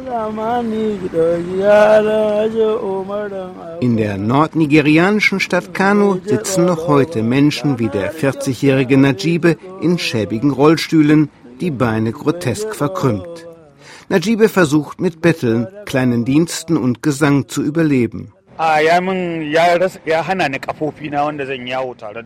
In 3.80 3.96
der 3.96 4.18
nordnigerianischen 4.18 5.40
Stadt 5.40 5.72
Kano 5.74 6.18
sitzen 6.24 6.64
noch 6.64 6.88
heute 6.88 7.22
Menschen 7.22 7.78
wie 7.78 7.88
der 7.88 8.12
40-jährige 8.12 8.96
Najibe 8.98 9.56
in 9.80 9.98
schäbigen 9.98 10.50
Rollstühlen, 10.50 11.30
die 11.60 11.70
Beine 11.70 12.10
grotesk 12.10 12.74
verkrümmt. 12.74 13.46
Najibe 14.08 14.48
versucht 14.48 15.00
mit 15.00 15.22
Betteln, 15.22 15.68
kleinen 15.86 16.24
Diensten 16.24 16.76
und 16.76 17.02
Gesang 17.02 17.48
zu 17.48 17.62
überleben. 17.62 18.32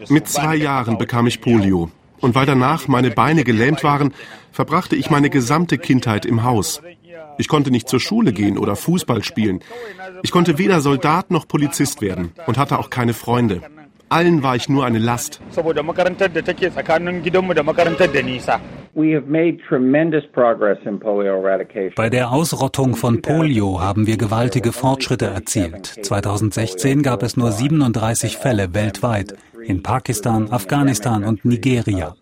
Mit 0.09 0.29
zwei 0.29 0.57
Jahren 0.57 0.99
bekam 0.99 1.27
ich 1.27 1.41
Polio. 1.41 1.91
Und 2.21 2.35
weil 2.35 2.47
danach 2.47 2.89
meine 2.89 3.11
Beine 3.11 3.45
gelähmt 3.45 3.85
waren, 3.85 4.13
verbrachte 4.51 4.97
ich 4.97 5.11
meine 5.11 5.31
gesamte 5.31 5.79
Kindheit 5.79 6.27
im 6.27 6.43
Haus. 6.43 6.83
Ich 7.39 7.49
konnte 7.49 7.71
nicht 7.71 7.89
zur 7.89 8.01
Schule 8.01 8.33
gehen 8.33 8.59
oder 8.59 8.75
Fußball 8.75 9.23
spielen. 9.23 9.61
Ich 10.23 10.33
konnte 10.33 10.59
weder 10.59 10.81
Soldat 10.81 11.31
noch 11.31 11.47
Polizist 11.47 12.03
werden 12.03 12.33
und 12.47 12.59
hatte 12.59 12.79
auch 12.79 12.91
keine 12.91 13.15
Freunde. 13.15 13.63
Allen 14.09 14.43
war 14.43 14.57
ich 14.57 14.69
nur 14.69 14.85
eine 14.87 14.99
Last. 14.99 15.41
Bei 21.95 22.11
der 22.11 22.33
Ausrottung 22.33 22.97
von 22.97 23.23
Polio 23.23 23.81
haben 23.81 24.09
wir 24.09 24.17
gewaltige 24.17 24.73
Fortschritte 24.73 25.27
erzielt. 25.27 25.87
2016 25.87 27.05
gab 27.05 27.23
es 27.23 27.37
nur 27.37 27.53
37 27.53 28.39
Fälle 28.39 28.75
weltweit 28.75 29.37
in 29.65 29.85
Pakistan, 29.85 30.51
Afghanistan 30.51 31.23
und 31.23 31.45
Nigeria. 31.45 32.17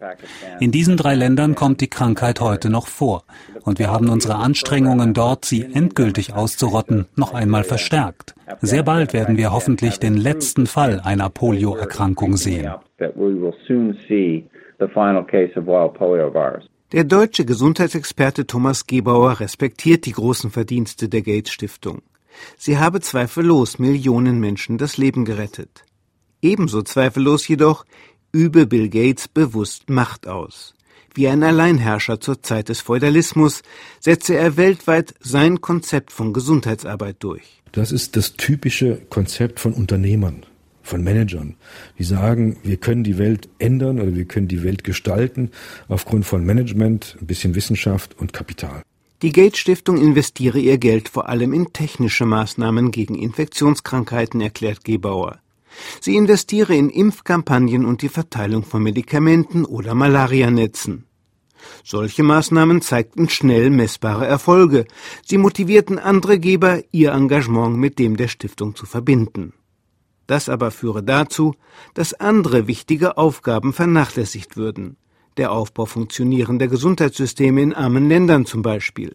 In 0.61 0.71
diesen 0.71 0.99
drei 0.99 1.15
Ländern 1.15 1.55
kommt 1.55 1.81
die 1.81 1.89
Krankheit 1.89 2.41
heute 2.41 2.69
noch 2.69 2.89
vor. 2.89 3.25
Und 3.63 3.79
wir 3.79 3.91
haben 3.91 4.11
unsere 4.11 4.37
Anstrengungen 4.37 5.15
dort, 5.15 5.47
sie 5.47 5.63
endgültig 5.63 6.35
auszurotten, 6.35 7.07
noch 7.17 7.33
einmal 7.33 7.65
verstärkt. 7.65 8.35
Sehr 8.61 8.83
bald 8.83 9.15
werden 9.15 9.39
wir 9.39 9.51
hoffentlich 9.53 9.99
den 9.99 10.17
letzten 10.17 10.67
Fall 10.67 11.01
einer 11.03 11.31
Polioerkrankung 11.31 12.37
sehen. 12.37 12.71
Der 16.93 17.05
deutsche 17.05 17.45
Gesundheitsexperte 17.45 18.47
Thomas 18.47 18.87
Gebauer 18.87 19.41
respektiert 19.41 20.07
die 20.07 20.13
großen 20.13 20.51
Verdienste 20.51 21.09
der 21.09 21.23
Gates 21.23 21.53
Stiftung. 21.53 22.03
Sie 22.57 22.79
habe 22.79 23.01
zweifellos 23.01 23.79
Millionen 23.79 24.39
Menschen 24.41 24.79
das 24.79 24.97
Leben 24.97 25.25
gerettet. 25.25 25.85
Ebenso 26.43 26.83
zweifellos 26.83 27.49
jedoch 27.49 27.85
übe 28.33 28.67
Bill 28.67 28.89
Gates 28.89 29.29
bewusst 29.29 29.89
Macht 29.89 30.29
aus. 30.29 30.75
Wie 31.15 31.29
ein 31.29 31.43
Alleinherrscher 31.43 32.21
zur 32.21 32.43
Zeit 32.43 32.69
des 32.69 32.83
Feudalismus 32.83 33.63
setze 34.01 34.37
er 34.37 34.59
weltweit 34.59 35.15
sein 35.21 35.63
Konzept 35.63 36.13
von 36.13 36.35
Gesundheitsarbeit 36.35 37.17
durch. 37.21 37.63
Das 37.73 37.91
ist 37.91 38.17
das 38.17 38.35
typische 38.35 39.01
Konzept 39.09 39.59
von 39.59 39.73
Unternehmern, 39.73 40.45
von 40.87 41.03
Managern, 41.03 41.57
die 41.99 42.05
sagen, 42.05 42.57
wir 42.63 42.77
können 42.77 43.05
die 43.05 43.19
Welt 43.19 43.49
ändern 43.59 44.01
oder 44.01 44.15
wir 44.15 44.25
können 44.25 44.49
die 44.49 44.63
Welt 44.63 44.85
gestalten 44.85 45.51
aufgrund 45.89 46.25
von 46.25 46.45
Management, 46.45 47.17
ein 47.21 47.27
bisschen 47.27 47.55
Wissenschaft 47.55 48.19
und 48.19 48.33
Kapital. 48.33 48.83
Die 49.23 49.33
Gates 49.33 49.59
Stiftung 49.59 49.97
investiere 49.97 50.59
ihr 50.59 50.79
Geld 50.79 51.09
vor 51.09 51.29
allem 51.29 51.55
in 51.55 51.73
technische 51.73 52.27
Maßnahmen 52.27 52.91
gegen 52.91 53.15
Infektionskrankheiten, 53.15 54.41
erklärt 54.41 54.85
Gebauer. 54.85 55.39
Sie 56.01 56.17
investiere 56.17 56.75
in 56.75 56.91
Impfkampagnen 56.91 57.85
und 57.85 58.03
die 58.03 58.09
Verteilung 58.09 58.63
von 58.63 58.83
Medikamenten 58.83 59.65
oder 59.65 59.95
Malarianetzen. 59.95 61.05
Solche 61.83 62.23
Maßnahmen 62.23 62.83
zeigten 62.83 63.29
schnell 63.29 63.71
messbare 63.71 64.27
Erfolge. 64.27 64.87
Sie 65.25 65.39
motivierten 65.39 65.99
andere 65.99 66.39
Geber, 66.39 66.83
ihr 66.93 67.13
Engagement 67.13 67.77
mit 67.77 67.99
dem 67.99 68.17
der 68.17 68.29
Stiftung 68.29 68.75
zu 68.75 68.87
verbinden. 68.87 69.53
Das 70.27 70.49
aber 70.49 70.71
führe 70.71 71.03
dazu, 71.03 71.55
dass 71.95 72.15
andere 72.15 72.67
wichtige 72.67 73.17
Aufgaben 73.17 73.73
vernachlässigt 73.73 74.57
würden. 74.57 74.97
Der 75.37 75.53
Aufbau 75.53 75.87
funktionierender 75.87 76.69
Gesundheitssysteme 76.69 77.63
in 77.63 77.75
armen 77.75 78.09
Ländern 78.09 78.47
zum 78.47 78.63
Beispiel. 78.63 79.15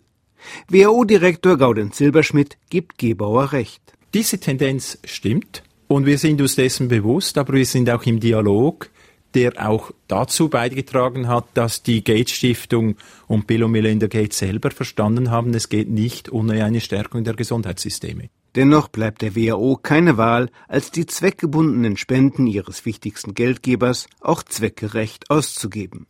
WHO-Direktor 0.70 1.58
Gaudenz 1.58 1.98
Silberschmidt 1.98 2.58
gibt 2.70 2.98
Gebauer 2.98 3.52
recht. 3.52 3.82
Diese 4.14 4.40
Tendenz 4.40 4.98
stimmt. 5.04 5.64
Und 5.88 6.06
wir 6.06 6.18
sind 6.18 6.42
uns 6.42 6.56
dessen 6.56 6.88
bewusst, 6.88 7.38
aber 7.38 7.54
wir 7.54 7.66
sind 7.66 7.90
auch 7.90 8.04
im 8.04 8.20
Dialog, 8.20 8.90
der 9.34 9.54
auch 9.58 9.92
dazu 10.08 10.50
beigetragen 10.50 11.28
hat, 11.28 11.46
dass 11.54 11.84
die 11.84 12.04
Gates 12.04 12.32
Stiftung 12.32 12.96
und 13.28 13.48
Bill 13.48 13.64
und 13.64 13.72
Melinda 13.72 14.08
Gates 14.08 14.40
selber 14.40 14.72
verstanden 14.72 15.32
haben, 15.32 15.54
es 15.54 15.70
geht 15.70 15.90
nicht 15.90 16.32
ohne 16.32 16.64
eine 16.64 16.82
Stärkung 16.82 17.24
der 17.24 17.34
Gesundheitssysteme. 17.34 18.30
Dennoch 18.56 18.90
bleibt 18.90 19.22
der 19.22 19.36
WHO 19.36 19.78
keine 19.82 20.18
Wahl, 20.18 20.50
als 20.68 20.92
die 20.92 21.06
zweckgebundenen 21.06 21.96
Spenden 21.96 22.48
ihres 22.48 22.86
wichtigsten 22.86 23.34
Geldgebers 23.34 24.08
auch 24.20 24.44
zweckgerecht 24.44 25.30
auszugeben. 25.30 26.08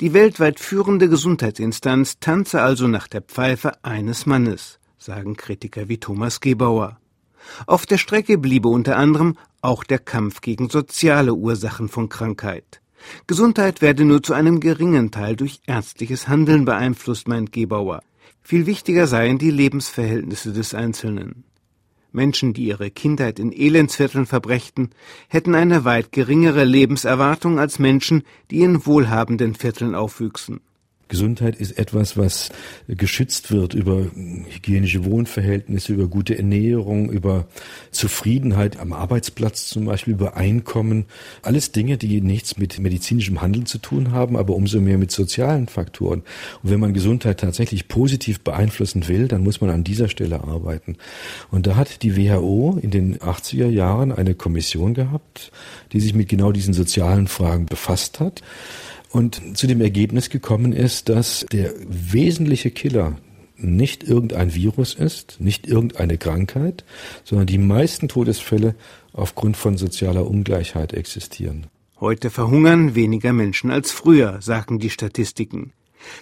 Die 0.00 0.12
weltweit 0.12 0.60
führende 0.60 1.08
Gesundheitsinstanz 1.08 2.20
tanze 2.20 2.60
also 2.60 2.86
nach 2.86 3.08
der 3.08 3.22
Pfeife 3.22 3.82
eines 3.82 4.26
Mannes, 4.26 4.78
sagen 4.98 5.36
Kritiker 5.36 5.88
wie 5.88 5.98
Thomas 5.98 6.40
Gebauer. 6.40 6.98
Auf 7.66 7.86
der 7.86 7.98
Strecke 7.98 8.38
bliebe 8.38 8.68
unter 8.68 8.96
anderem 8.96 9.36
auch 9.60 9.84
der 9.84 9.98
Kampf 9.98 10.40
gegen 10.42 10.68
soziale 10.68 11.34
Ursachen 11.34 11.88
von 11.88 12.08
Krankheit. 12.08 12.80
Gesundheit 13.26 13.82
werde 13.82 14.04
nur 14.04 14.22
zu 14.22 14.32
einem 14.32 14.60
geringen 14.60 15.10
Teil 15.10 15.36
durch 15.36 15.60
ärztliches 15.66 16.28
Handeln 16.28 16.64
beeinflusst, 16.64 17.28
meint 17.28 17.52
Gebauer. 17.52 18.02
Viel 18.42 18.66
wichtiger 18.66 19.06
seien 19.06 19.38
die 19.38 19.50
Lebensverhältnisse 19.50 20.52
des 20.52 20.74
Einzelnen. 20.74 21.44
Menschen, 22.14 22.54
die 22.54 22.66
ihre 22.66 22.90
Kindheit 22.90 23.38
in 23.38 23.52
Elendsvierteln 23.52 24.26
verbrächten, 24.26 24.90
hätten 25.28 25.54
eine 25.54 25.84
weit 25.84 26.12
geringere 26.12 26.64
Lebenserwartung 26.64 27.58
als 27.58 27.78
Menschen, 27.78 28.22
die 28.50 28.60
in 28.60 28.86
wohlhabenden 28.86 29.54
Vierteln 29.54 29.94
aufwüchsen. 29.94 30.60
Gesundheit 31.08 31.56
ist 31.56 31.78
etwas, 31.78 32.16
was 32.16 32.50
geschützt 32.88 33.50
wird 33.50 33.74
über 33.74 34.06
hygienische 34.48 35.04
Wohnverhältnisse, 35.04 35.92
über 35.92 36.08
gute 36.08 36.36
Ernährung, 36.36 37.10
über 37.10 37.46
Zufriedenheit 37.90 38.78
am 38.78 38.92
Arbeitsplatz 38.92 39.66
zum 39.66 39.84
Beispiel, 39.84 40.14
über 40.14 40.36
Einkommen. 40.36 41.04
Alles 41.42 41.72
Dinge, 41.72 41.98
die 41.98 42.20
nichts 42.20 42.56
mit 42.56 42.78
medizinischem 42.78 43.40
Handeln 43.40 43.66
zu 43.66 43.78
tun 43.78 44.12
haben, 44.12 44.36
aber 44.36 44.54
umso 44.54 44.80
mehr 44.80 44.98
mit 44.98 45.10
sozialen 45.10 45.68
Faktoren. 45.68 46.22
Und 46.62 46.70
wenn 46.70 46.80
man 46.80 46.94
Gesundheit 46.94 47.40
tatsächlich 47.40 47.88
positiv 47.88 48.40
beeinflussen 48.40 49.06
will, 49.08 49.28
dann 49.28 49.42
muss 49.42 49.60
man 49.60 49.70
an 49.70 49.84
dieser 49.84 50.08
Stelle 50.08 50.42
arbeiten. 50.44 50.96
Und 51.50 51.66
da 51.66 51.76
hat 51.76 52.02
die 52.02 52.16
WHO 52.16 52.78
in 52.80 52.90
den 52.90 53.18
80er 53.18 53.68
Jahren 53.68 54.10
eine 54.10 54.34
Kommission 54.34 54.94
gehabt, 54.94 55.52
die 55.92 56.00
sich 56.00 56.14
mit 56.14 56.28
genau 56.28 56.52
diesen 56.52 56.74
sozialen 56.74 57.28
Fragen 57.28 57.66
befasst 57.66 58.20
hat 58.20 58.42
und 59.14 59.56
zu 59.56 59.68
dem 59.68 59.80
Ergebnis 59.80 60.28
gekommen 60.28 60.72
ist, 60.72 61.08
dass 61.08 61.46
der 61.52 61.72
wesentliche 61.86 62.72
Killer 62.72 63.16
nicht 63.56 64.02
irgendein 64.02 64.54
Virus 64.54 64.94
ist, 64.94 65.36
nicht 65.38 65.68
irgendeine 65.68 66.18
Krankheit, 66.18 66.84
sondern 67.22 67.46
die 67.46 67.58
meisten 67.58 68.08
Todesfälle 68.08 68.74
aufgrund 69.12 69.56
von 69.56 69.76
sozialer 69.76 70.26
Ungleichheit 70.26 70.92
existieren. 70.92 71.68
Heute 72.00 72.28
verhungern 72.28 72.96
weniger 72.96 73.32
Menschen 73.32 73.70
als 73.70 73.92
früher, 73.92 74.42
sagen 74.42 74.80
die 74.80 74.90
Statistiken. 74.90 75.72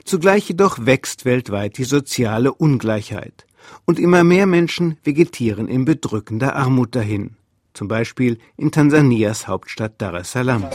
Zugleich 0.05 0.49
jedoch 0.49 0.85
wächst 0.85 1.25
weltweit 1.25 1.79
die 1.79 1.85
soziale 1.85 2.53
Ungleichheit. 2.53 3.47
Und 3.87 3.99
immer 3.99 4.23
mehr 4.23 4.47
Menschen 4.47 4.99
vegetieren 5.03 5.67
in 5.67 5.87
bedrückender 5.87 6.57
Armut 6.57 6.95
dahin. 6.95 7.37
Zum 7.73 7.89
Beispiel 7.89 8.39
in 8.59 8.71
Tansanias 8.71 9.49
Hauptstadt 9.49 9.95
Dar 9.97 10.13
es 10.15 10.33
Salaam. 10.33 10.67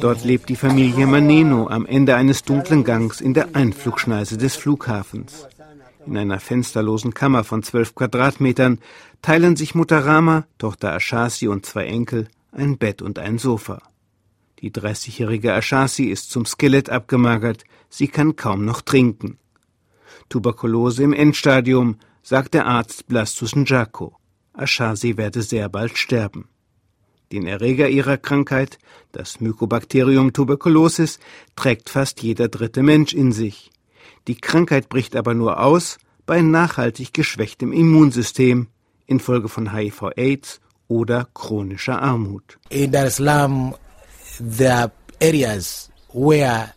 Dort 0.00 0.24
lebt 0.24 0.48
die 0.48 0.56
Familie 0.56 1.06
Maneno 1.06 1.68
am 1.68 1.86
Ende 1.86 2.14
eines 2.16 2.42
dunklen 2.42 2.84
Gangs 2.84 3.20
in 3.20 3.34
der 3.34 3.54
Einflugschneise 3.54 4.36
des 4.36 4.56
Flughafens. 4.56 5.46
In 6.06 6.16
einer 6.16 6.40
fensterlosen 6.40 7.12
Kammer 7.14 7.44
von 7.44 7.62
zwölf 7.62 7.94
Quadratmetern 7.94 8.78
teilen 9.22 9.56
sich 9.56 9.74
Mutter 9.74 10.04
Rama, 10.04 10.46
Tochter 10.58 10.92
Ashasi 10.92 11.48
und 11.48 11.66
zwei 11.66 11.86
Enkel 11.86 12.28
ein 12.52 12.78
Bett 12.78 13.02
und 13.02 13.18
ein 13.18 13.38
Sofa. 13.38 13.82
Die 14.60 14.70
30-jährige 14.70 15.52
Ashasi 15.54 16.04
ist 16.04 16.30
zum 16.30 16.44
Skelett 16.44 16.90
abgemagert, 16.90 17.64
sie 17.88 18.08
kann 18.08 18.36
kaum 18.36 18.64
noch 18.64 18.80
trinken. 18.80 19.38
Tuberkulose 20.28 21.02
im 21.02 21.12
Endstadium, 21.12 21.96
sagt 22.22 22.54
der 22.54 22.66
Arzt 22.66 23.06
Blastus 23.06 23.56
Njako. 23.56 24.16
Ashasi 24.52 25.16
werde 25.16 25.42
sehr 25.42 25.68
bald 25.68 25.96
sterben. 25.96 26.48
Den 27.32 27.46
Erreger 27.46 27.88
ihrer 27.88 28.16
Krankheit, 28.16 28.78
das 29.12 29.40
Mycobacterium 29.40 30.32
tuberculosis, 30.32 31.20
trägt 31.54 31.88
fast 31.88 32.22
jeder 32.22 32.48
dritte 32.48 32.82
Mensch 32.82 33.14
in 33.14 33.30
sich. 33.32 33.70
Die 34.26 34.34
Krankheit 34.34 34.88
bricht 34.88 35.14
aber 35.14 35.34
nur 35.34 35.62
aus 35.62 35.98
bei 36.26 36.40
nachhaltig 36.42 37.14
geschwächtem 37.14 37.72
Immunsystem, 37.72 38.66
infolge 39.06 39.48
von 39.48 39.72
HIV-Aids 39.72 40.60
oder 40.88 41.28
chronischer 41.34 42.02
Armut. 42.02 42.58
In 42.68 42.92
es 42.94 43.16
Salaam, 43.16 43.74
there 44.38 44.74
are 44.74 44.92
areas 45.22 45.90
where 46.12 46.72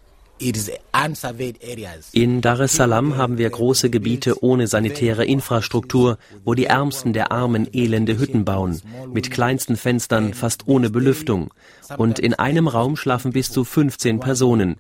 in 2.12 2.42
Dar 2.42 2.60
es 2.60 2.74
Salaam 2.74 3.18
haben 3.18 3.38
wir 3.38 3.50
große 3.50 3.90
Gebiete 3.90 4.44
ohne 4.44 4.68
sanitäre 4.68 5.26
Infrastruktur, 5.26 6.18
wo 6.44 6.54
die 6.54 6.66
Ärmsten 6.66 7.14
der 7.14 7.32
Armen 7.32 7.68
elende 7.74 8.18
Hütten 8.18 8.46
bauen, 8.46 8.82
mit 9.12 9.32
kleinsten 9.32 9.76
Fenstern, 9.76 10.34
fast 10.34 10.68
ohne 10.68 10.90
Belüftung. 10.90 11.54
Und 11.98 12.20
in 12.20 12.34
einem 12.34 12.68
Raum 12.68 12.96
schlafen 12.96 13.32
bis 13.32 13.52
zu 13.52 13.64
15 13.64 14.20
Personen. 14.20 14.76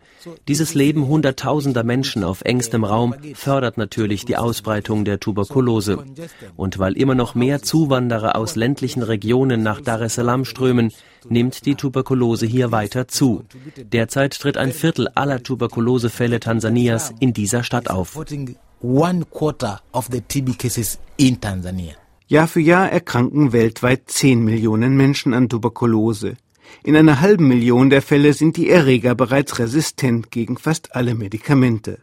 Dieses 0.47 0.73
Leben 0.73 1.07
hunderttausender 1.07 1.83
Menschen 1.83 2.23
auf 2.23 2.41
engstem 2.41 2.83
Raum 2.83 3.15
fördert 3.33 3.77
natürlich 3.77 4.25
die 4.25 4.37
Ausbreitung 4.37 5.05
der 5.05 5.19
Tuberkulose. 5.19 6.03
Und 6.55 6.79
weil 6.79 6.97
immer 6.97 7.15
noch 7.15 7.35
mehr 7.35 7.61
Zuwanderer 7.61 8.35
aus 8.35 8.55
ländlichen 8.55 9.03
Regionen 9.03 9.63
nach 9.63 9.81
Dar 9.81 10.01
es 10.01 10.15
Salaam 10.15 10.45
strömen, 10.45 10.91
nimmt 11.29 11.65
die 11.65 11.75
Tuberkulose 11.75 12.45
hier 12.45 12.71
weiter 12.71 13.07
zu. 13.07 13.43
Derzeit 13.77 14.39
tritt 14.39 14.57
ein 14.57 14.71
Viertel 14.71 15.07
aller 15.15 15.41
Tuberkulosefälle 15.43 16.39
Tansanias 16.39 17.13
in 17.19 17.33
dieser 17.33 17.63
Stadt 17.63 17.89
auf. 17.89 18.19
Jahr 22.27 22.47
für 22.47 22.59
Jahr 22.59 22.91
erkranken 22.91 23.53
weltweit 23.53 24.03
10 24.07 24.43
Millionen 24.43 24.97
Menschen 24.97 25.33
an 25.33 25.49
Tuberkulose. 25.49 26.35
In 26.83 26.95
einer 26.95 27.21
halben 27.21 27.47
Million 27.47 27.89
der 27.89 28.01
Fälle 28.01 28.33
sind 28.33 28.57
die 28.57 28.69
Erreger 28.69 29.15
bereits 29.15 29.59
resistent 29.59 30.31
gegen 30.31 30.57
fast 30.57 30.95
alle 30.95 31.15
Medikamente. 31.15 31.99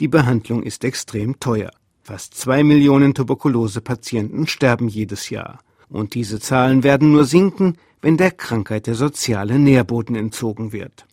Die 0.00 0.08
Behandlung 0.08 0.62
ist 0.62 0.84
extrem 0.84 1.38
teuer. 1.38 1.70
Fast 2.02 2.34
zwei 2.34 2.64
Millionen 2.64 3.14
Tuberkulosepatienten 3.14 4.46
sterben 4.46 4.88
jedes 4.88 5.30
Jahr. 5.30 5.60
Und 5.88 6.14
diese 6.14 6.40
Zahlen 6.40 6.82
werden 6.82 7.12
nur 7.12 7.24
sinken, 7.24 7.76
wenn 8.04 8.18
der 8.18 8.32
Krankheit 8.32 8.86
der 8.86 8.96
soziale 8.96 9.58
Nährboden 9.58 10.14
entzogen 10.14 10.72
wird. 10.72 11.06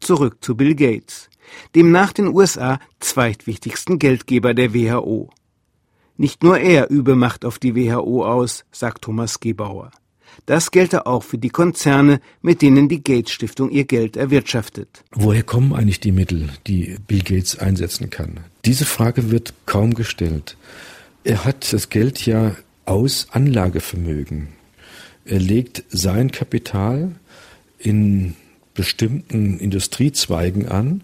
Zurück 0.00 0.38
zu 0.40 0.56
Bill 0.56 0.74
Gates, 0.74 1.30
dem 1.76 1.92
nach 1.92 2.12
den 2.12 2.26
USA 2.26 2.80
zweitwichtigsten 2.98 4.00
Geldgeber 4.00 4.52
der 4.52 4.74
WHO. 4.74 5.30
Nicht 6.16 6.42
nur 6.42 6.58
er 6.58 6.90
übe 6.90 7.14
Macht 7.14 7.44
auf 7.44 7.60
die 7.60 7.76
WHO 7.76 8.24
aus, 8.24 8.64
sagt 8.72 9.02
Thomas 9.02 9.38
Gebauer. 9.38 9.92
Das 10.44 10.72
gelte 10.72 11.06
auch 11.06 11.22
für 11.22 11.38
die 11.38 11.50
Konzerne, 11.50 12.20
mit 12.42 12.62
denen 12.62 12.88
die 12.88 13.04
Gates 13.04 13.30
Stiftung 13.30 13.70
ihr 13.70 13.84
Geld 13.84 14.16
erwirtschaftet. 14.16 15.04
Woher 15.12 15.44
kommen 15.44 15.72
eigentlich 15.72 16.00
die 16.00 16.10
Mittel, 16.10 16.48
die 16.66 16.96
Bill 17.06 17.22
Gates 17.22 17.60
einsetzen 17.60 18.10
kann? 18.10 18.40
Diese 18.64 18.86
Frage 18.86 19.30
wird 19.30 19.54
kaum 19.66 19.94
gestellt. 19.94 20.56
Er 21.22 21.44
hat 21.44 21.72
das 21.72 21.90
Geld 21.90 22.26
ja 22.26 22.56
aus 22.86 23.28
Anlagevermögen. 23.30 24.55
Er 25.26 25.40
legt 25.40 25.82
sein 25.88 26.30
Kapital 26.30 27.16
in 27.78 28.34
bestimmten 28.74 29.58
Industriezweigen 29.58 30.68
an, 30.68 31.02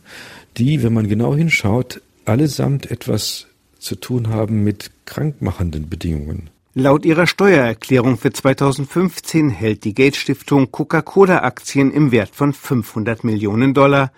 die, 0.56 0.82
wenn 0.82 0.92
man 0.92 1.08
genau 1.08 1.34
hinschaut, 1.34 2.00
allesamt 2.24 2.90
etwas 2.90 3.46
zu 3.80 3.96
tun 3.96 4.28
haben 4.28 4.62
mit 4.62 4.92
krankmachenden 5.06 5.88
Bedingungen. 5.88 6.50
Laut 6.74 7.04
ihrer 7.04 7.26
Steuererklärung 7.26 8.16
für 8.16 8.32
2015 8.32 9.50
hält 9.50 9.84
die 9.84 9.92
Gates 9.92 10.20
Stiftung 10.20 10.70
Coca-Cola-Aktien 10.70 11.90
im 11.90 12.12
Wert 12.12 12.30
von 12.32 12.52
500 12.52 13.24
Millionen 13.24 13.74
Dollar 13.74 14.12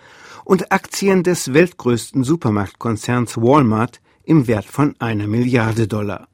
und 0.45 0.71
Aktien 0.71 1.23
des 1.23 1.53
weltgrößten 1.53 2.23
Supermarktkonzerns 2.23 3.37
Walmart 3.37 3.99
im 4.23 4.47
Wert 4.47 4.65
von 4.65 4.95
einer 4.99 5.27
Milliarde 5.27 5.87
Dollar. 5.87 6.27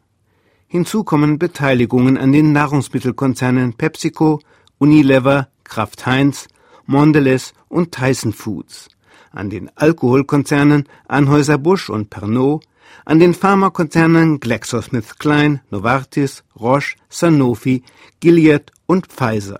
Hinzu 0.71 1.03
kommen 1.03 1.37
Beteiligungen 1.37 2.17
an 2.17 2.31
den 2.31 2.53
Nahrungsmittelkonzernen 2.53 3.73
PepsiCo, 3.73 4.39
Unilever, 4.77 5.49
Kraft 5.65 6.05
Heinz, 6.05 6.47
Mondelez 6.85 7.53
und 7.67 7.91
Tyson 7.91 8.31
Foods, 8.31 8.87
an 9.31 9.49
den 9.49 9.69
Alkoholkonzernen 9.75 10.87
Anheuser-Busch 11.09 11.89
und 11.89 12.09
Pernod, 12.09 12.63
an 13.03 13.19
den 13.19 13.33
Pharmakonzernen 13.33 14.39
GlaxoSmithKline, 14.39 15.59
Novartis, 15.71 16.45
Roche, 16.57 16.95
Sanofi, 17.09 17.83
Gilead 18.21 18.71
und 18.85 19.07
Pfizer. 19.07 19.59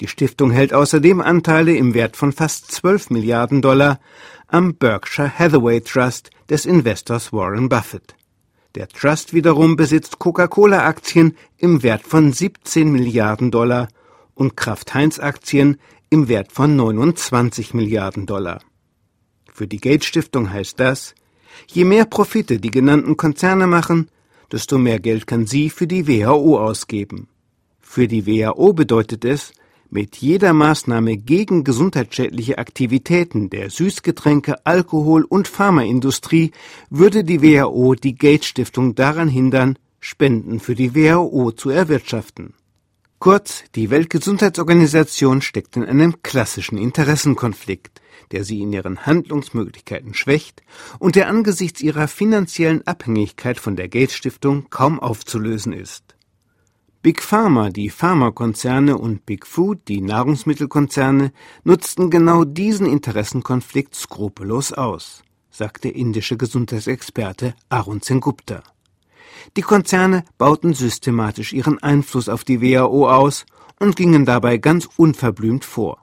Die 0.00 0.08
Stiftung 0.08 0.50
hält 0.50 0.74
außerdem 0.74 1.20
Anteile 1.20 1.76
im 1.76 1.94
Wert 1.94 2.16
von 2.16 2.32
fast 2.32 2.72
12 2.72 3.10
Milliarden 3.10 3.62
Dollar 3.62 4.00
am 4.48 4.74
Berkshire 4.74 5.38
Hathaway 5.38 5.80
Trust 5.80 6.30
des 6.50 6.66
Investors 6.66 7.32
Warren 7.32 7.68
Buffett. 7.68 8.17
Der 8.74 8.88
Trust 8.88 9.32
wiederum 9.32 9.76
besitzt 9.76 10.18
Coca-Cola-Aktien 10.18 11.36
im 11.56 11.82
Wert 11.82 12.02
von 12.02 12.32
17 12.32 12.92
Milliarden 12.92 13.50
Dollar 13.50 13.88
und 14.34 14.56
Kraft-Heinz-Aktien 14.56 15.78
im 16.10 16.28
Wert 16.28 16.52
von 16.52 16.76
29 16.76 17.72
Milliarden 17.72 18.26
Dollar. 18.26 18.60
Für 19.52 19.66
die 19.66 19.80
Gates 19.80 20.06
Stiftung 20.06 20.52
heißt 20.52 20.78
das, 20.78 21.14
je 21.66 21.84
mehr 21.84 22.04
Profite 22.04 22.60
die 22.60 22.70
genannten 22.70 23.16
Konzerne 23.16 23.66
machen, 23.66 24.10
desto 24.52 24.78
mehr 24.78 25.00
Geld 25.00 25.26
kann 25.26 25.46
sie 25.46 25.70
für 25.70 25.86
die 25.86 26.06
WHO 26.06 26.58
ausgeben. 26.58 27.28
Für 27.80 28.06
die 28.06 28.26
WHO 28.26 28.74
bedeutet 28.74 29.24
es, 29.24 29.52
mit 29.90 30.16
jeder 30.16 30.52
Maßnahme 30.52 31.16
gegen 31.16 31.64
gesundheitsschädliche 31.64 32.58
Aktivitäten 32.58 33.50
der 33.50 33.70
Süßgetränke, 33.70 34.66
Alkohol- 34.66 35.24
und 35.24 35.48
Pharmaindustrie 35.48 36.52
würde 36.90 37.24
die 37.24 37.42
WHO 37.42 37.94
die 37.94 38.14
Gates 38.14 38.46
Stiftung 38.46 38.94
daran 38.94 39.28
hindern, 39.28 39.78
Spenden 40.00 40.60
für 40.60 40.74
die 40.74 40.94
WHO 40.94 41.52
zu 41.52 41.70
erwirtschaften. 41.70 42.54
Kurz, 43.18 43.64
die 43.74 43.90
Weltgesundheitsorganisation 43.90 45.42
steckt 45.42 45.76
in 45.76 45.84
einem 45.84 46.22
klassischen 46.22 46.78
Interessenkonflikt, 46.78 48.00
der 48.30 48.44
sie 48.44 48.60
in 48.60 48.72
ihren 48.72 49.06
Handlungsmöglichkeiten 49.06 50.14
schwächt 50.14 50.62
und 51.00 51.16
der 51.16 51.28
angesichts 51.28 51.80
ihrer 51.80 52.06
finanziellen 52.06 52.86
Abhängigkeit 52.86 53.58
von 53.58 53.74
der 53.74 53.88
Gates 53.88 54.14
Stiftung 54.14 54.66
kaum 54.70 55.00
aufzulösen 55.00 55.72
ist. 55.72 56.14
Big 57.00 57.22
Pharma, 57.22 57.70
die 57.70 57.90
Pharmakonzerne 57.90 58.98
und 58.98 59.24
Big 59.24 59.46
Food, 59.46 59.86
die 59.86 60.00
Nahrungsmittelkonzerne, 60.00 61.30
nutzten 61.62 62.10
genau 62.10 62.42
diesen 62.42 62.86
Interessenkonflikt 62.86 63.94
skrupellos 63.94 64.72
aus, 64.72 65.22
sagt 65.48 65.84
der 65.84 65.94
indische 65.94 66.36
Gesundheitsexperte 66.36 67.54
Arun 67.68 68.00
Sengupta. 68.00 68.64
Die 69.56 69.62
Konzerne 69.62 70.24
bauten 70.38 70.74
systematisch 70.74 71.52
ihren 71.52 71.80
Einfluss 71.80 72.28
auf 72.28 72.42
die 72.42 72.60
WHO 72.60 73.08
aus 73.08 73.46
und 73.78 73.94
gingen 73.94 74.24
dabei 74.24 74.58
ganz 74.58 74.88
unverblümt 74.96 75.64
vor. 75.64 76.02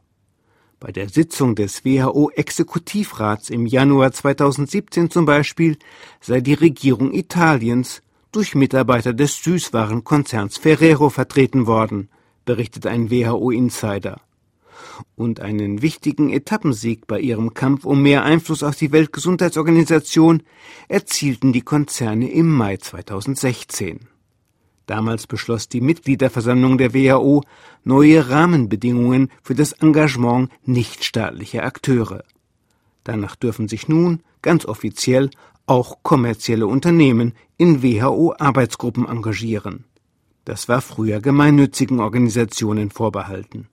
Bei 0.79 0.93
der 0.93 1.09
Sitzung 1.09 1.55
des 1.55 1.83
WHO-Exekutivrats 1.83 3.49
im 3.49 3.65
Januar 3.65 4.13
2017 4.13 5.11
zum 5.11 5.25
Beispiel 5.25 5.77
sei 6.21 6.39
die 6.39 6.53
Regierung 6.53 7.11
Italiens 7.11 8.01
durch 8.35 8.53
Mitarbeiter 8.53 9.13
des 9.13 9.41
Süßwarenkonzerns 9.43 10.57
Ferrero 10.57 11.09
vertreten 11.09 11.67
worden, 11.67 12.09
berichtet 12.43 12.85
ein 12.85 13.09
WHO-Insider. 13.09 14.19
Und 15.15 15.39
einen 15.39 15.81
wichtigen 15.81 16.29
Etappensieg 16.29 17.07
bei 17.07 17.19
ihrem 17.19 17.53
Kampf 17.53 17.85
um 17.85 18.01
mehr 18.01 18.23
Einfluss 18.23 18.61
auf 18.61 18.75
die 18.75 18.91
Weltgesundheitsorganisation 18.91 20.43
erzielten 20.89 21.53
die 21.53 21.61
Konzerne 21.61 22.29
im 22.29 22.51
Mai 22.51 22.77
2016. 22.77 24.07
Damals 24.85 25.27
beschloss 25.27 25.69
die 25.69 25.81
Mitgliederversammlung 25.81 26.77
der 26.77 26.93
WHO 26.93 27.41
neue 27.83 28.29
Rahmenbedingungen 28.29 29.31
für 29.41 29.55
das 29.55 29.71
Engagement 29.71 30.49
nichtstaatlicher 30.65 31.63
Akteure. 31.63 32.23
Danach 33.03 33.35
dürfen 33.35 33.67
sich 33.67 33.87
nun, 33.87 34.21
ganz 34.41 34.65
offiziell, 34.65 35.29
auch 35.67 36.03
kommerzielle 36.03 36.67
Unternehmen 36.67 37.33
in 37.57 37.81
WHO-Arbeitsgruppen 37.81 39.07
engagieren. 39.07 39.85
Das 40.43 40.67
war 40.67 40.81
früher 40.81 41.21
gemeinnützigen 41.21 41.99
Organisationen 41.99 42.91
vorbehalten. 42.91 43.67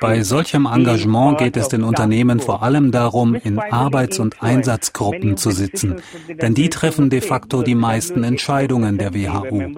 Bei 0.00 0.22
solchem 0.22 0.66
Engagement 0.66 1.38
geht 1.38 1.56
es 1.56 1.68
den 1.68 1.82
Unternehmen 1.82 2.38
vor 2.38 2.62
allem 2.62 2.92
darum, 2.92 3.34
in 3.34 3.58
Arbeits- 3.58 4.20
und 4.20 4.42
Einsatzgruppen 4.42 5.36
zu 5.36 5.50
sitzen, 5.50 5.96
denn 6.40 6.54
die 6.54 6.68
treffen 6.68 7.10
de 7.10 7.20
facto 7.20 7.62
die 7.62 7.74
meisten 7.74 8.22
Entscheidungen 8.22 8.96
der 8.98 9.12
WHO. 9.12 9.72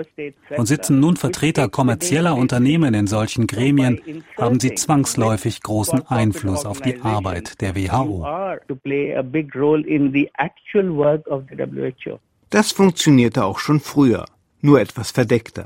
Und 0.57 0.67
sitzen 0.67 1.01
nun 1.01 1.17
Vertreter 1.17 1.69
kommerzieller 1.69 2.37
Unternehmen 2.37 2.93
in 2.93 3.07
solchen 3.07 3.47
Gremien, 3.47 4.01
haben 4.37 4.61
sie 4.61 4.75
zwangsläufig 4.75 5.63
großen 5.63 6.07
Einfluss 6.07 6.67
auf 6.67 6.83
die 6.83 7.01
Arbeit 7.01 7.63
der 7.63 7.75
WHO. 7.77 8.27
Das 12.51 12.73
funktionierte 12.73 13.45
auch 13.45 13.59
schon 13.59 13.81
früher, 13.81 14.27
nur 14.61 14.81
etwas 14.81 15.11
verdeckter. 15.11 15.65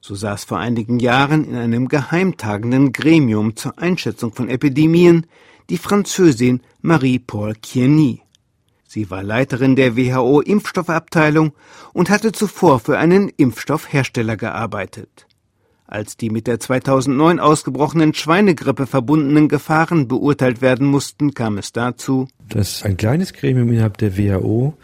So 0.00 0.14
saß 0.14 0.44
vor 0.44 0.58
einigen 0.58 1.00
Jahren 1.00 1.44
in 1.44 1.56
einem 1.56 1.88
geheimtagenden 1.88 2.92
Gremium 2.92 3.56
zur 3.56 3.78
Einschätzung 3.78 4.32
von 4.32 4.48
Epidemien 4.48 5.26
die 5.70 5.78
Französin 5.78 6.60
Marie-Paul 6.80 7.54
Kieny. 7.54 8.22
Sie 8.86 9.10
war 9.10 9.22
Leiterin 9.22 9.76
der 9.76 9.96
WHO 9.96 10.40
Impfstoffabteilung 10.40 11.52
und 11.92 12.08
hatte 12.08 12.32
zuvor 12.32 12.80
für 12.80 12.96
einen 12.96 13.28
Impfstoffhersteller 13.28 14.36
gearbeitet. 14.36 15.26
Als 15.86 16.16
die 16.16 16.30
mit 16.30 16.46
der 16.46 16.60
2009 16.60 17.40
ausgebrochenen 17.40 18.14
Schweinegrippe 18.14 18.86
verbundenen 18.86 19.48
Gefahren 19.48 20.06
beurteilt 20.06 20.60
werden 20.60 20.86
mussten, 20.86 21.34
kam 21.34 21.58
es 21.58 21.72
dazu, 21.72 22.28
dass 22.48 22.82
ein 22.82 22.96
kleines 22.96 23.32
Gremium 23.32 23.70
innerhalb 23.72 23.98
der 23.98 24.16
WHO 24.16 24.74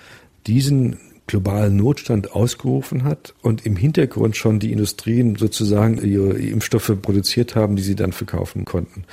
diesen 0.46 0.98
globalen 1.26 1.76
Notstand 1.76 2.32
ausgerufen 2.32 3.04
hat 3.04 3.34
und 3.42 3.64
im 3.64 3.76
Hintergrund 3.76 4.36
schon 4.36 4.58
die 4.58 4.72
Industrien 4.72 5.36
sozusagen 5.36 5.98
ihre 6.04 6.34
Impfstoffe 6.34 6.92
produziert 7.00 7.54
haben, 7.54 7.76
die 7.76 7.82
sie 7.82 7.96
dann 7.96 8.12
verkaufen 8.12 8.64
konnten. 8.64 9.04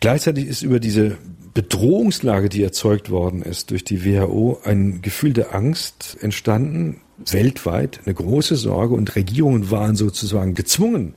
Gleichzeitig 0.00 0.46
ist 0.46 0.62
über 0.62 0.80
diese 0.80 1.16
Bedrohungslage, 1.54 2.48
die 2.48 2.62
erzeugt 2.62 3.10
worden 3.10 3.42
ist 3.42 3.70
durch 3.70 3.84
die 3.84 4.04
WHO, 4.04 4.60
ein 4.64 5.02
Gefühl 5.02 5.32
der 5.32 5.54
Angst 5.54 6.18
entstanden, 6.20 7.00
weltweit 7.16 8.00
eine 8.04 8.14
große 8.14 8.56
Sorge 8.56 8.94
und 8.94 9.14
Regierungen 9.14 9.70
waren 9.70 9.94
sozusagen 9.94 10.54
gezwungen, 10.54 11.14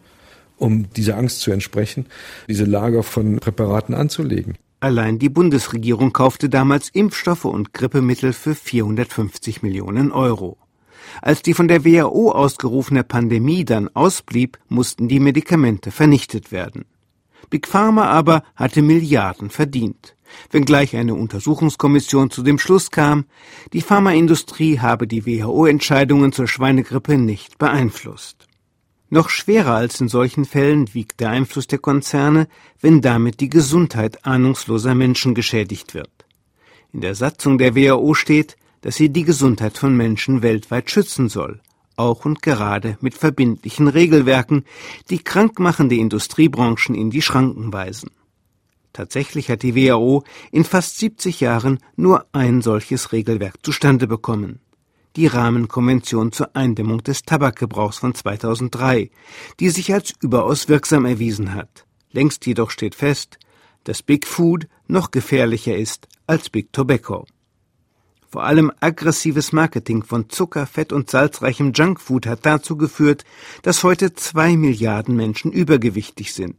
um 0.58 0.92
dieser 0.94 1.18
Angst 1.18 1.42
zu 1.42 1.52
entsprechen, 1.52 2.06
diese 2.48 2.66
Lager 2.66 3.02
von 3.02 3.40
Präparaten 3.40 3.96
anzulegen. 3.96 4.56
Allein 4.80 5.18
die 5.18 5.30
Bundesregierung 5.30 6.13
kaufte 6.13 6.50
damals 6.50 6.90
Impfstoffe 6.90 7.46
und 7.46 7.74
Grippemittel 7.74 8.32
für 8.32 8.54
450 8.54 9.63
Millionen 9.63 10.12
Euro. 10.12 10.58
Als 11.22 11.42
die 11.42 11.56
von 11.56 11.68
der 11.68 11.84
WHO 11.84 12.32
ausgerufene 12.32 13.04
Pandemie 13.04 13.66
dann 13.66 13.90
ausblieb, 13.96 14.60
mussten 14.70 15.08
die 15.08 15.20
Medikamente 15.20 15.90
vernichtet 15.90 16.52
werden. 16.52 16.86
Big 17.50 17.68
Pharma 17.68 18.06
aber 18.06 18.44
hatte 18.56 18.82
Milliarden 18.82 19.50
verdient. 19.50 20.16
Wenngleich 20.52 20.96
eine 20.96 21.16
Untersuchungskommission 21.16 22.30
zu 22.30 22.44
dem 22.44 22.60
Schluss 22.60 22.92
kam, 22.92 23.26
die 23.74 23.82
Pharmaindustrie 23.82 24.80
habe 24.80 25.08
die 25.08 25.26
WHO-Entscheidungen 25.26 26.34
zur 26.34 26.48
Schweinegrippe 26.48 27.18
nicht 27.18 27.58
beeinflusst. 27.58 28.47
Noch 29.10 29.30
schwerer 29.30 29.76
als 29.76 30.02
in 30.02 30.10
solchen 30.10 30.43
Fällen 30.43 30.93
wiegt 30.93 31.22
der 31.22 31.30
Einfluss 31.30 31.67
der 31.67 31.80
Konzerne, 31.80 32.48
wenn 32.82 33.02
damit 33.02 33.39
die 33.39 33.50
Gesundheit 33.50 34.26
ahnungsloser 34.26 34.96
Menschen 34.96 35.34
geschädigt 35.34 35.93
wird. 35.93 36.12
In 36.91 37.00
der 37.02 37.15
Satzung 37.15 37.58
der 37.58 37.76
WHO 37.76 38.13
steht, 38.15 38.58
dass 38.82 38.96
sie 38.96 39.10
die 39.10 39.24
Gesundheit 39.24 39.78
von 39.78 39.96
Menschen 39.96 40.41
weltweit 40.41 40.91
schützen 40.91 41.30
soll, 41.30 41.62
auch 41.96 42.26
und 42.26 42.41
gerade 42.41 42.98
mit 43.00 43.13
verbindlichen 43.13 43.88
Regelwerken, 43.88 44.65
die 45.10 45.20
krankmachende 45.20 45.96
Industriebranchen 45.96 46.93
in 46.93 47.10
die 47.10 47.22
Schranken 47.22 47.72
weisen. 47.72 48.12
Tatsächlich 48.91 49.50
hat 49.50 49.63
die 49.63 49.76
WHO 49.76 50.24
in 50.52 50.65
fast 50.65 50.98
70 50.98 51.39
Jahren 51.39 51.80
nur 51.96 52.26
ein 52.34 52.62
solches 52.62 53.13
Regelwerk 53.13 53.56
zustande 53.63 54.08
bekommen 54.08 54.60
die 55.17 55.27
Rahmenkonvention 55.27 56.32
zur 56.32 56.56
Eindämmung 56.56 57.03
des 57.03 57.23
Tabakgebrauchs 57.23 57.97
von 57.97 58.13
2003, 58.13 59.10
die 59.60 59.69
sich 59.69 59.91
als 59.91 60.13
überaus 60.21 60.69
wirksam 60.69 61.06
erwiesen 61.06 61.53
hat. 61.56 61.86
Längst 62.12 62.45
jedoch 62.45 62.69
steht 62.69 62.95
fest, 62.95 63.39
dass 63.84 64.03
Big 64.03 64.27
Food 64.27 64.67
noch 64.88 65.12
gefährlicher 65.12 65.75
ist 65.75 66.08
als 66.27 66.49
Big 66.49 66.71
Tobacco. 66.71 67.25
Vor 68.30 68.43
allem 68.43 68.71
aggressives 68.80 69.53
Marketing 69.53 70.03
von 70.03 70.30
Zucker, 70.30 70.67
Fett 70.67 70.93
und 70.93 71.10
salzreichem 71.10 71.71
Junkfood 71.73 72.27
hat 72.27 72.45
dazu 72.45 72.77
geführt, 72.77 73.23
dass 73.63 73.84
heute 73.84 74.13
zwei 74.13 74.56
Milliarden 74.56 75.15
Menschen 75.15 75.51
übergewichtig 75.51 76.34
sind. 76.34 76.58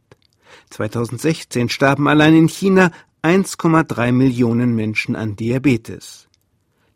2016 0.71 1.69
starben 1.69 2.07
allein 2.07 2.35
in 2.35 2.49
China 2.49 2.91
1,3 3.23 4.11
Millionen 4.11 4.75
Menschen 4.75 5.15
an 5.15 5.35
Diabetes. 5.35 6.28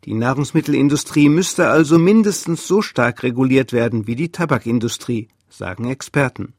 Die 0.04 0.14
Nahrungsmittelindustrie 0.14 1.30
müsste 1.30 1.68
also 1.68 1.98
mindestens 1.98 2.66
so 2.66 2.82
stark 2.82 3.22
reguliert 3.22 3.72
werden 3.72 4.06
wie 4.06 4.16
die 4.16 4.30
Tabakindustrie, 4.30 5.28
sagen 5.48 5.88
Experten. 5.88 6.52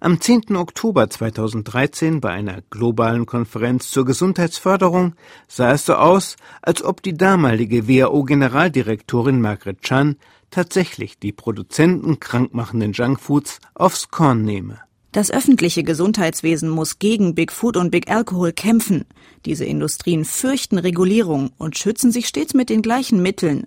Am 0.00 0.20
10. 0.20 0.56
Oktober 0.56 1.08
2013 1.08 2.20
bei 2.20 2.30
einer 2.30 2.62
globalen 2.70 3.26
Konferenz 3.26 3.90
zur 3.90 4.04
Gesundheitsförderung 4.04 5.14
sah 5.48 5.72
es 5.72 5.86
so 5.86 5.94
aus, 5.94 6.36
als 6.62 6.82
ob 6.82 7.02
die 7.02 7.14
damalige 7.14 7.88
WHO-Generaldirektorin 7.88 9.40
Margaret 9.40 9.82
Chan 9.82 10.16
tatsächlich 10.50 11.18
die 11.18 11.32
Produzenten 11.32 12.20
krankmachenden 12.20 12.92
Junkfoods 12.92 13.60
aufs 13.74 14.08
Korn 14.08 14.42
nehme. 14.42 14.80
Das 15.12 15.30
öffentliche 15.30 15.82
Gesundheitswesen 15.82 16.70
muss 16.70 16.98
gegen 16.98 17.34
Big 17.34 17.52
Food 17.52 17.76
und 17.76 17.90
Big 17.90 18.10
Alcohol 18.10 18.52
kämpfen. 18.52 19.04
Diese 19.44 19.66
Industrien 19.66 20.24
fürchten 20.24 20.78
Regulierung 20.78 21.50
und 21.58 21.76
schützen 21.76 22.10
sich 22.10 22.26
stets 22.26 22.54
mit 22.54 22.70
den 22.70 22.80
gleichen 22.80 23.20
Mitteln. 23.20 23.66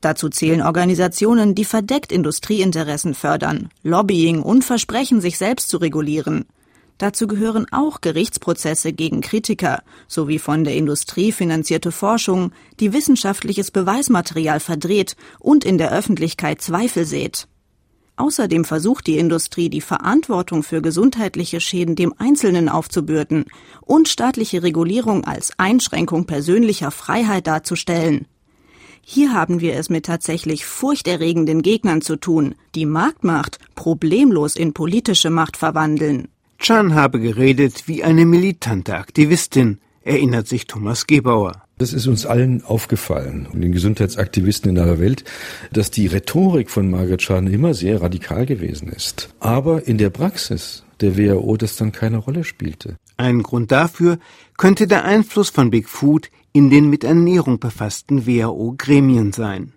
Dazu 0.00 0.28
zählen 0.28 0.62
Organisationen, 0.62 1.56
die 1.56 1.64
verdeckt 1.64 2.12
Industrieinteressen 2.12 3.14
fördern, 3.14 3.70
Lobbying 3.82 4.40
und 4.40 4.62
versprechen, 4.62 5.20
sich 5.20 5.36
selbst 5.36 5.68
zu 5.68 5.78
regulieren. 5.78 6.44
Dazu 6.98 7.26
gehören 7.26 7.66
auch 7.72 8.00
Gerichtsprozesse 8.00 8.92
gegen 8.92 9.20
Kritiker 9.20 9.82
sowie 10.06 10.38
von 10.38 10.62
der 10.62 10.76
Industrie 10.76 11.32
finanzierte 11.32 11.90
Forschung, 11.90 12.52
die 12.78 12.92
wissenschaftliches 12.92 13.72
Beweismaterial 13.72 14.60
verdreht 14.60 15.16
und 15.40 15.64
in 15.64 15.76
der 15.76 15.90
Öffentlichkeit 15.90 16.62
Zweifel 16.62 17.04
sät. 17.04 17.48
Außerdem 18.16 18.64
versucht 18.64 19.08
die 19.08 19.18
Industrie, 19.18 19.68
die 19.68 19.80
Verantwortung 19.80 20.62
für 20.62 20.80
gesundheitliche 20.80 21.60
Schäden 21.60 21.96
dem 21.96 22.14
Einzelnen 22.16 22.68
aufzubürden 22.68 23.46
und 23.80 24.08
staatliche 24.08 24.62
Regulierung 24.62 25.24
als 25.24 25.52
Einschränkung 25.58 26.24
persönlicher 26.24 26.92
Freiheit 26.92 27.48
darzustellen. 27.48 28.26
Hier 29.02 29.34
haben 29.34 29.60
wir 29.60 29.74
es 29.74 29.90
mit 29.90 30.06
tatsächlich 30.06 30.64
furchterregenden 30.64 31.60
Gegnern 31.60 32.00
zu 32.00 32.16
tun, 32.16 32.54
die 32.74 32.86
Marktmacht 32.86 33.58
problemlos 33.74 34.56
in 34.56 34.72
politische 34.72 35.28
Macht 35.28 35.56
verwandeln. 35.56 36.28
Chan 36.58 36.94
habe 36.94 37.20
geredet 37.20 37.88
wie 37.88 38.04
eine 38.04 38.24
militante 38.24 38.94
Aktivistin, 38.94 39.80
erinnert 40.02 40.46
sich 40.48 40.66
Thomas 40.66 41.06
Gebauer. 41.06 41.63
Das 41.76 41.92
ist 41.92 42.06
uns 42.06 42.24
allen 42.24 42.64
aufgefallen, 42.64 43.48
den 43.52 43.72
Gesundheitsaktivisten 43.72 44.70
in 44.70 44.78
aller 44.78 45.00
Welt, 45.00 45.24
dass 45.72 45.90
die 45.90 46.06
Rhetorik 46.06 46.70
von 46.70 46.88
Margaret 46.88 47.20
Chan 47.20 47.48
immer 47.48 47.74
sehr 47.74 48.00
radikal 48.00 48.46
gewesen 48.46 48.88
ist. 48.88 49.34
Aber 49.40 49.86
in 49.86 49.98
der 49.98 50.10
Praxis 50.10 50.84
der 51.00 51.18
WHO 51.18 51.56
das 51.56 51.74
dann 51.76 51.90
keine 51.90 52.18
Rolle 52.18 52.44
spielte. 52.44 52.96
Ein 53.16 53.42
Grund 53.42 53.72
dafür 53.72 54.18
könnte 54.56 54.86
der 54.86 55.04
Einfluss 55.04 55.50
von 55.50 55.70
Big 55.70 55.88
Food 55.88 56.30
in 56.52 56.70
den 56.70 56.88
mit 56.88 57.02
Ernährung 57.02 57.58
befassten 57.58 58.26
WHO-Gremien 58.26 59.32
sein. 59.32 59.72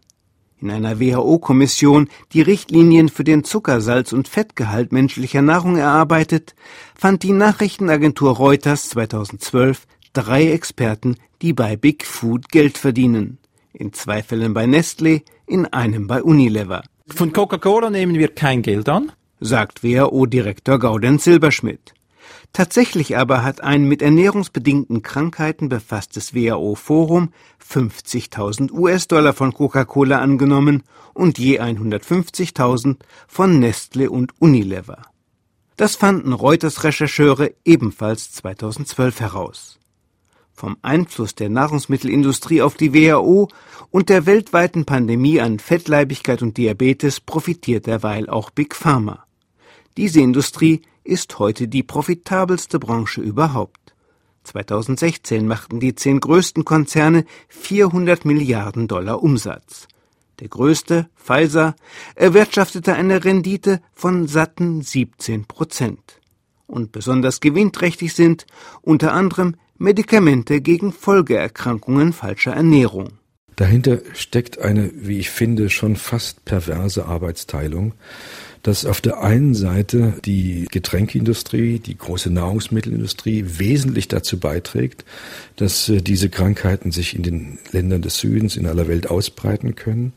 In 0.60 0.72
einer 0.72 1.00
WHO-Kommission, 1.00 2.10
die 2.34 2.42
Richtlinien 2.42 3.10
für 3.10 3.24
den 3.24 3.44
Zucker-, 3.44 3.82
Salz- 3.82 4.14
und 4.14 4.28
Fettgehalt 4.28 4.92
menschlicher 4.92 5.42
Nahrung 5.42 5.78
erarbeitet, 5.78 6.56
fand 6.96 7.24
die 7.24 7.32
Nachrichtenagentur 7.32 8.36
Reuters 8.36 8.90
2012 8.90 9.86
drei 10.14 10.52
Experten, 10.52 11.18
die 11.42 11.54
bei 11.54 11.76
Big 11.76 12.06
Food 12.06 12.50
Geld 12.50 12.78
verdienen. 12.78 13.38
In 13.74 13.94
zwei 13.94 14.24
Fällen 14.24 14.54
bei 14.54 14.66
Nestlé, 14.66 15.22
in 15.46 15.66
einem 15.66 16.08
bei 16.08 16.24
Unilever. 16.24 16.84
Von 17.08 17.32
Coca-Cola 17.32 17.90
nehmen 17.90 18.16
wir 18.16 18.30
kein 18.30 18.62
Geld 18.62 18.90
an, 18.90 19.12
sagt 19.40 19.84
WHO-Direktor 19.84 20.80
Gaudenz 20.80 21.24
Silberschmidt. 21.24 21.94
Tatsächlich 22.54 23.18
aber 23.18 23.44
hat 23.44 23.62
ein 23.62 23.88
mit 23.88 24.02
ernährungsbedingten 24.02 25.04
Krankheiten 25.04 25.70
befasstes 25.70 26.34
WHO-Forum 26.34 27.30
50.000 27.64 28.72
US-Dollar 28.72 29.34
von 29.34 29.54
Coca-Cola 29.54 30.20
angenommen 30.20 30.84
und 31.14 31.38
je 31.38 31.60
150.000 31.60 32.98
von 33.28 33.60
Nestle 33.60 34.10
und 34.10 34.34
Unilever. 34.40 35.04
Das 35.76 35.96
fanden 35.96 36.34
Reuters 36.34 36.84
Rechercheure 36.84 37.54
ebenfalls 37.64 38.32
2012 38.32 39.20
heraus. 39.20 39.77
Vom 40.60 40.76
Einfluss 40.82 41.36
der 41.36 41.50
Nahrungsmittelindustrie 41.50 42.64
auf 42.64 42.74
die 42.74 42.92
WHO 42.92 43.48
und 43.92 44.10
der 44.10 44.26
weltweiten 44.26 44.86
Pandemie 44.86 45.40
an 45.40 45.60
Fettleibigkeit 45.60 46.42
und 46.42 46.58
Diabetes 46.58 47.20
profitiert 47.20 47.86
derweil 47.86 48.28
auch 48.28 48.50
Big 48.50 48.74
Pharma. 48.74 49.24
Diese 49.98 50.20
Industrie 50.20 50.82
ist 51.04 51.38
heute 51.38 51.68
die 51.68 51.84
profitabelste 51.84 52.80
Branche 52.80 53.22
überhaupt. 53.22 53.94
2016 54.46 55.46
machten 55.46 55.80
die 55.80 55.94
zehn 55.94 56.20
größten 56.20 56.66
Konzerne 56.66 57.26
400 57.50 58.26
Milliarden 58.26 58.88
Dollar 58.88 59.22
Umsatz. 59.22 59.88
Der 60.40 60.48
größte, 60.48 61.08
Pfizer, 61.16 61.76
erwirtschaftete 62.16 62.96
eine 62.96 63.24
Rendite 63.24 63.80
von 63.94 64.28
satten 64.28 64.82
17 64.82 65.46
Prozent. 65.46 66.20
Und 66.66 66.92
besonders 66.92 67.42
gewinnträchtig 67.42 68.16
sind 68.16 68.48
unter 68.82 69.14
anderem 69.14 69.56
Medikamente 69.78 70.62
gegen 70.62 70.92
Folgeerkrankungen 70.92 72.14
falscher 72.14 72.54
Ernährung. 72.54 73.14
Dahinter 73.56 74.00
steckt 74.14 74.60
eine, 74.60 74.92
wie 74.94 75.18
ich 75.18 75.32
finde, 75.32 75.70
schon 75.70 75.96
fast 75.96 76.46
perverse 76.46 77.06
Arbeitsteilung. 77.06 77.94
dass 78.68 78.86
auf 78.86 79.00
der 79.00 79.22
einen 79.22 79.54
Seite 79.54 80.16
die 80.26 80.68
Getränkeindustrie, 80.70 81.80
die 81.80 81.98
große 81.98 82.30
Nahrungsmittelindustrie 82.30 83.46
wesentlich 83.48 84.10
dazu 84.10 84.42
beiträgt, 84.42 85.06
dass 85.56 85.88
äh, 85.88 86.02
diese 86.02 86.30
Krankheiten 86.30 86.92
sich 86.92 87.16
in 87.16 87.24
den 87.24 87.60
Ländern 87.72 88.02
des 88.02 88.18
Südens 88.18 88.58
in 88.58 88.66
aller 88.66 88.90
Welt 88.90 89.10
ausbreiten 89.10 89.76
können. 89.76 90.12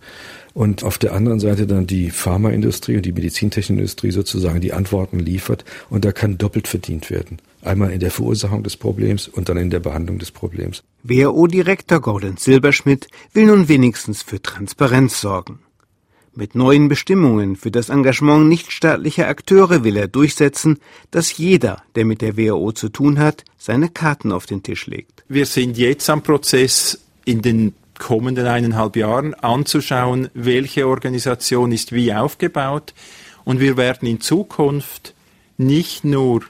Und 0.53 0.83
auf 0.83 0.99
der 0.99 1.13
anderen 1.15 1.39
Seite 1.39 1.67
dann 1.67 1.87
die 1.87 2.11
Pharmaindustrie 2.11 2.97
und 2.97 3.07
die 3.07 3.13
Medizintechnikindustrie 3.13 4.11
sozusagen 4.11 4.61
die 4.61 4.73
Antworten 4.73 5.21
liefert. 5.21 5.65
Und 5.91 6.05
da 6.05 6.13
kann 6.13 6.39
doppelt 6.39 6.67
verdient 6.67 7.11
werden. 7.11 7.39
Einmal 7.63 7.93
in 7.93 8.01
der 8.01 8.11
Verursachung 8.11 8.63
des 8.63 8.77
Problems 8.77 9.29
und 9.29 9.49
dann 9.49 9.57
in 9.57 9.71
der 9.71 9.81
Behandlung 9.81 10.19
des 10.19 10.31
Problems. 10.31 10.83
WHO-Direktor 11.05 12.01
Gordon 12.01 12.37
Silberschmidt 12.37 13.09
will 13.33 13.47
nun 13.47 13.69
wenigstens 13.69 14.23
für 14.23 14.43
Transparenz 14.43 15.21
sorgen. 15.21 15.61
Mit 16.35 16.55
neuen 16.55 16.89
Bestimmungen 16.89 17.57
für 17.57 17.73
das 17.73 17.89
Engagement 17.89 18.49
nichtstaatlicher 18.49 19.27
Akteure 19.27 19.83
will 19.83 19.97
er 19.97 20.07
durchsetzen, 20.07 20.79
dass 21.11 21.37
jeder, 21.37 21.83
der 21.97 22.05
mit 22.05 22.23
der 22.23 22.37
WHO 22.37 22.73
zu 22.73 22.89
tun 22.89 23.19
hat, 23.19 23.45
seine 23.59 23.89
Karten 23.89 24.31
auf 24.31 24.47
den 24.47 24.63
Tisch 24.63 24.87
legt. 24.87 25.25
Wir 25.29 25.45
sind 25.45 25.77
jetzt 25.77 26.09
am 26.09 26.23
Prozess, 26.23 27.01
in 27.25 27.43
den 27.43 27.75
kommenden 28.01 28.49
eineinhalb 28.49 28.97
Jahren 28.97 29.35
anzuschauen, 29.35 30.29
welche 30.35 30.89
Organisation 30.89 31.71
ist 31.71 31.93
wie 31.93 32.13
aufgebaut. 32.13 32.93
Und 33.45 33.61
wir 33.61 33.77
werden 33.77 34.09
in 34.09 34.21
Zukunft 34.21 35.15
nicht 35.57 36.03
nur 36.03 36.43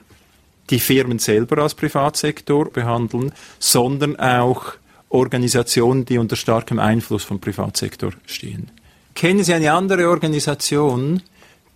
die 0.71 0.79
Firmen 0.79 1.19
selber 1.19 1.61
als 1.61 1.75
Privatsektor 1.75 2.71
behandeln, 2.71 3.33
sondern 3.59 4.15
auch 4.15 4.73
Organisationen, 5.09 6.05
die 6.05 6.17
unter 6.17 6.37
starkem 6.37 6.79
Einfluss 6.79 7.23
vom 7.23 7.39
Privatsektor 7.39 8.13
stehen. 8.25 8.71
Kennen 9.13 9.43
Sie 9.43 9.53
eine 9.53 9.73
andere 9.73 10.09
Organisation, 10.09 11.21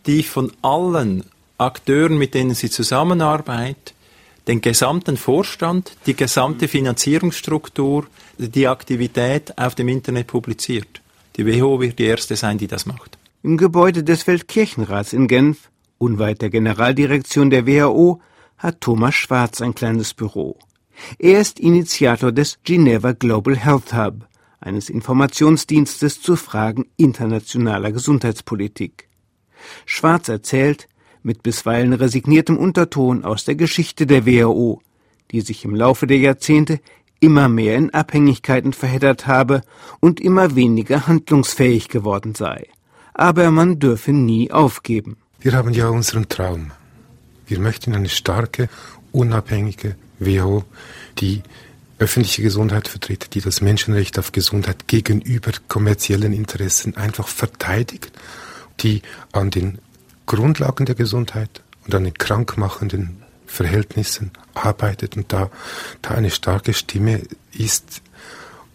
die 0.06 0.24
von 0.24 0.52
allen 0.62 1.26
Akteuren, 1.58 2.18
mit 2.18 2.34
denen 2.34 2.54
sie 2.54 2.70
zusammenarbeitet, 2.70 3.94
den 4.48 4.62
gesamten 4.62 5.18
Vorstand, 5.18 5.98
die 6.06 6.16
gesamte 6.16 6.68
Finanzierungsstruktur, 6.68 8.08
die 8.38 8.68
Aktivität 8.68 9.58
auf 9.58 9.76
dem 9.76 9.88
Internet 9.88 10.28
publiziert? 10.28 11.02
Die 11.36 11.46
WHO 11.46 11.82
wird 11.82 12.00
die 12.00 12.06
erste 12.06 12.36
sein, 12.36 12.58
die 12.58 12.68
das 12.68 12.86
macht. 12.86 13.18
Im 13.44 13.58
Gebäude 13.58 14.04
des 14.04 14.26
Weltkirchenrats 14.28 15.14
in 15.14 15.28
Genf, 15.28 15.70
unweit 15.98 16.42
der 16.42 16.50
Generaldirektion 16.50 17.50
der 17.50 17.68
WHO, 17.68 18.22
hat 18.58 18.82
Thomas 18.82 19.16
Schwarz 19.16 19.62
ein 19.62 19.76
kleines 19.76 20.14
Büro. 20.14 20.58
Er 21.20 21.42
ist 21.42 21.60
Initiator 21.60 22.32
des 22.32 22.60
Geneva 22.64 23.12
Global 23.12 23.56
Health 23.58 23.94
Hub, 23.94 24.28
eines 24.60 24.90
Informationsdienstes 24.90 26.22
zu 26.22 26.36
Fragen 26.36 26.86
internationaler 26.98 27.92
Gesundheitspolitik. 27.92 29.10
Schwarz 29.86 30.30
erzählt, 30.30 30.88
mit 31.26 31.44
bisweilen 31.44 31.94
resigniertem 31.94 32.58
Unterton 32.58 33.26
aus 33.26 33.46
der 33.46 33.56
Geschichte 33.56 34.06
der 34.06 34.26
WHO, 34.26 34.82
die 35.32 35.42
sich 35.42 35.66
im 35.66 35.76
Laufe 35.76 36.08
der 36.08 36.20
Jahrzehnte 36.20 36.80
immer 37.20 37.50
mehr 37.50 37.76
in 37.76 37.94
Abhängigkeiten 37.94 38.74
verheddert 38.74 39.26
habe 39.26 39.62
und 40.00 40.22
immer 40.22 40.56
weniger 40.56 41.08
handlungsfähig 41.08 41.90
geworden 41.90 42.36
sei. 42.36 42.68
Aber 43.14 43.50
man 43.50 43.80
dürfe 43.80 44.12
nie 44.12 44.52
aufgeben. 44.52 45.18
Wir 45.40 45.54
haben 45.54 45.74
ja 45.74 45.90
unseren 45.90 46.30
Traum. 46.30 46.72
Wir 47.48 47.60
möchten 47.60 47.96
eine 47.96 48.10
starke, 48.10 48.70
unabhängige 49.12 49.96
WHO, 50.20 50.64
die 51.20 51.42
öffentliche 51.98 52.44
Gesundheit 52.44 52.88
vertritt, 52.88 53.34
die 53.34 53.42
das 53.42 53.62
Menschenrecht 53.62 54.20
auf 54.20 54.32
Gesundheit 54.32 54.88
gegenüber 54.88 55.52
kommerziellen 55.68 56.34
Interessen 56.34 56.98
einfach 56.98 57.28
verteidigt, 57.28 58.12
die 58.82 59.02
an 59.32 59.50
den 59.50 59.80
Grundlagen 60.26 60.86
der 60.86 60.96
Gesundheit 60.96 61.62
und 61.86 61.96
an 61.96 62.04
den 62.04 62.14
krankmachenden 62.14 63.24
Verhältnissen 63.46 64.32
arbeitet 64.54 65.18
und 65.18 65.32
da, 65.32 65.50
da 66.02 66.12
eine 66.12 66.32
starke 66.32 66.74
Stimme 66.74 67.22
ist 67.54 68.02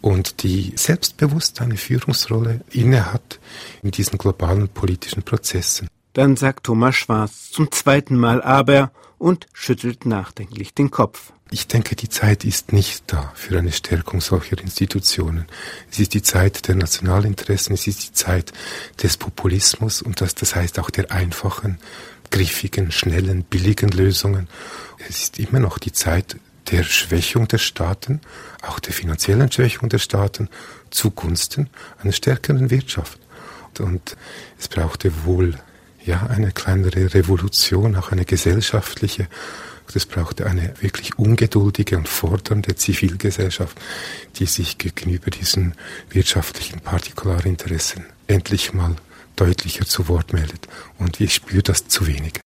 und 0.01 0.43
die 0.43 0.73
selbstbewusst 0.75 1.61
eine 1.61 1.77
Führungsrolle 1.77 2.61
innehat 2.71 3.39
in 3.83 3.91
diesen 3.91 4.17
globalen 4.17 4.69
politischen 4.69 5.23
Prozessen. 5.23 5.87
Dann 6.13 6.35
sagt 6.35 6.65
Thomas 6.65 6.95
Schwarz 6.95 7.51
zum 7.51 7.71
zweiten 7.71 8.17
Mal 8.17 8.41
aber 8.41 8.91
und 9.21 9.45
schüttelt 9.53 10.05
nachdenklich 10.05 10.73
den 10.73 10.89
Kopf. 10.89 11.31
Ich 11.51 11.67
denke, 11.67 11.95
die 11.95 12.09
Zeit 12.09 12.43
ist 12.43 12.73
nicht 12.73 13.03
da 13.07 13.31
für 13.35 13.59
eine 13.59 13.71
Stärkung 13.71 14.19
solcher 14.19 14.57
Institutionen. 14.57 15.45
Es 15.91 15.99
ist 15.99 16.15
die 16.15 16.23
Zeit 16.23 16.67
der 16.67 16.75
Nationalinteressen, 16.75 17.75
es 17.75 17.85
ist 17.85 18.03
die 18.07 18.13
Zeit 18.13 18.51
des 19.03 19.17
Populismus 19.17 20.01
und 20.01 20.21
das, 20.21 20.33
das 20.33 20.55
heißt 20.55 20.79
auch 20.79 20.89
der 20.89 21.11
einfachen, 21.11 21.77
griffigen, 22.31 22.91
schnellen, 22.91 23.43
billigen 23.43 23.89
Lösungen. 23.89 24.47
Es 25.07 25.21
ist 25.21 25.39
immer 25.39 25.59
noch 25.59 25.77
die 25.77 25.91
Zeit 25.91 26.37
der 26.71 26.83
Schwächung 26.83 27.47
der 27.47 27.59
Staaten, 27.59 28.21
auch 28.63 28.79
der 28.79 28.93
finanziellen 28.93 29.51
Schwächung 29.51 29.89
der 29.89 29.99
Staaten 29.99 30.49
zugunsten 30.89 31.69
einer 32.01 32.13
stärkeren 32.13 32.71
Wirtschaft. 32.71 33.19
Und 33.77 34.15
es 34.57 34.67
brauchte 34.67 35.25
wohl 35.25 35.59
ja 36.05 36.27
eine 36.27 36.51
kleinere 36.51 37.13
Revolution, 37.13 37.95
auch 37.95 38.11
eine 38.11 38.25
gesellschaftliche 38.25 39.27
es 39.95 40.05
brauchte 40.05 40.45
eine 40.45 40.73
wirklich 40.79 41.17
ungeduldige 41.17 41.97
und 41.97 42.07
fordernde 42.07 42.75
Zivilgesellschaft, 42.75 43.79
die 44.37 44.45
sich 44.45 44.77
gegenüber 44.77 45.31
diesen 45.31 45.75
wirtschaftlichen 46.09 46.79
Partikularinteressen 46.79 48.05
endlich 48.27 48.73
mal 48.73 48.95
deutlicher 49.35 49.85
zu 49.85 50.07
Wort 50.07 50.33
meldet. 50.33 50.67
Und 50.97 51.19
ich 51.19 51.33
spüre 51.33 51.63
das 51.63 51.87
zu 51.87 52.07
wenig. 52.07 52.41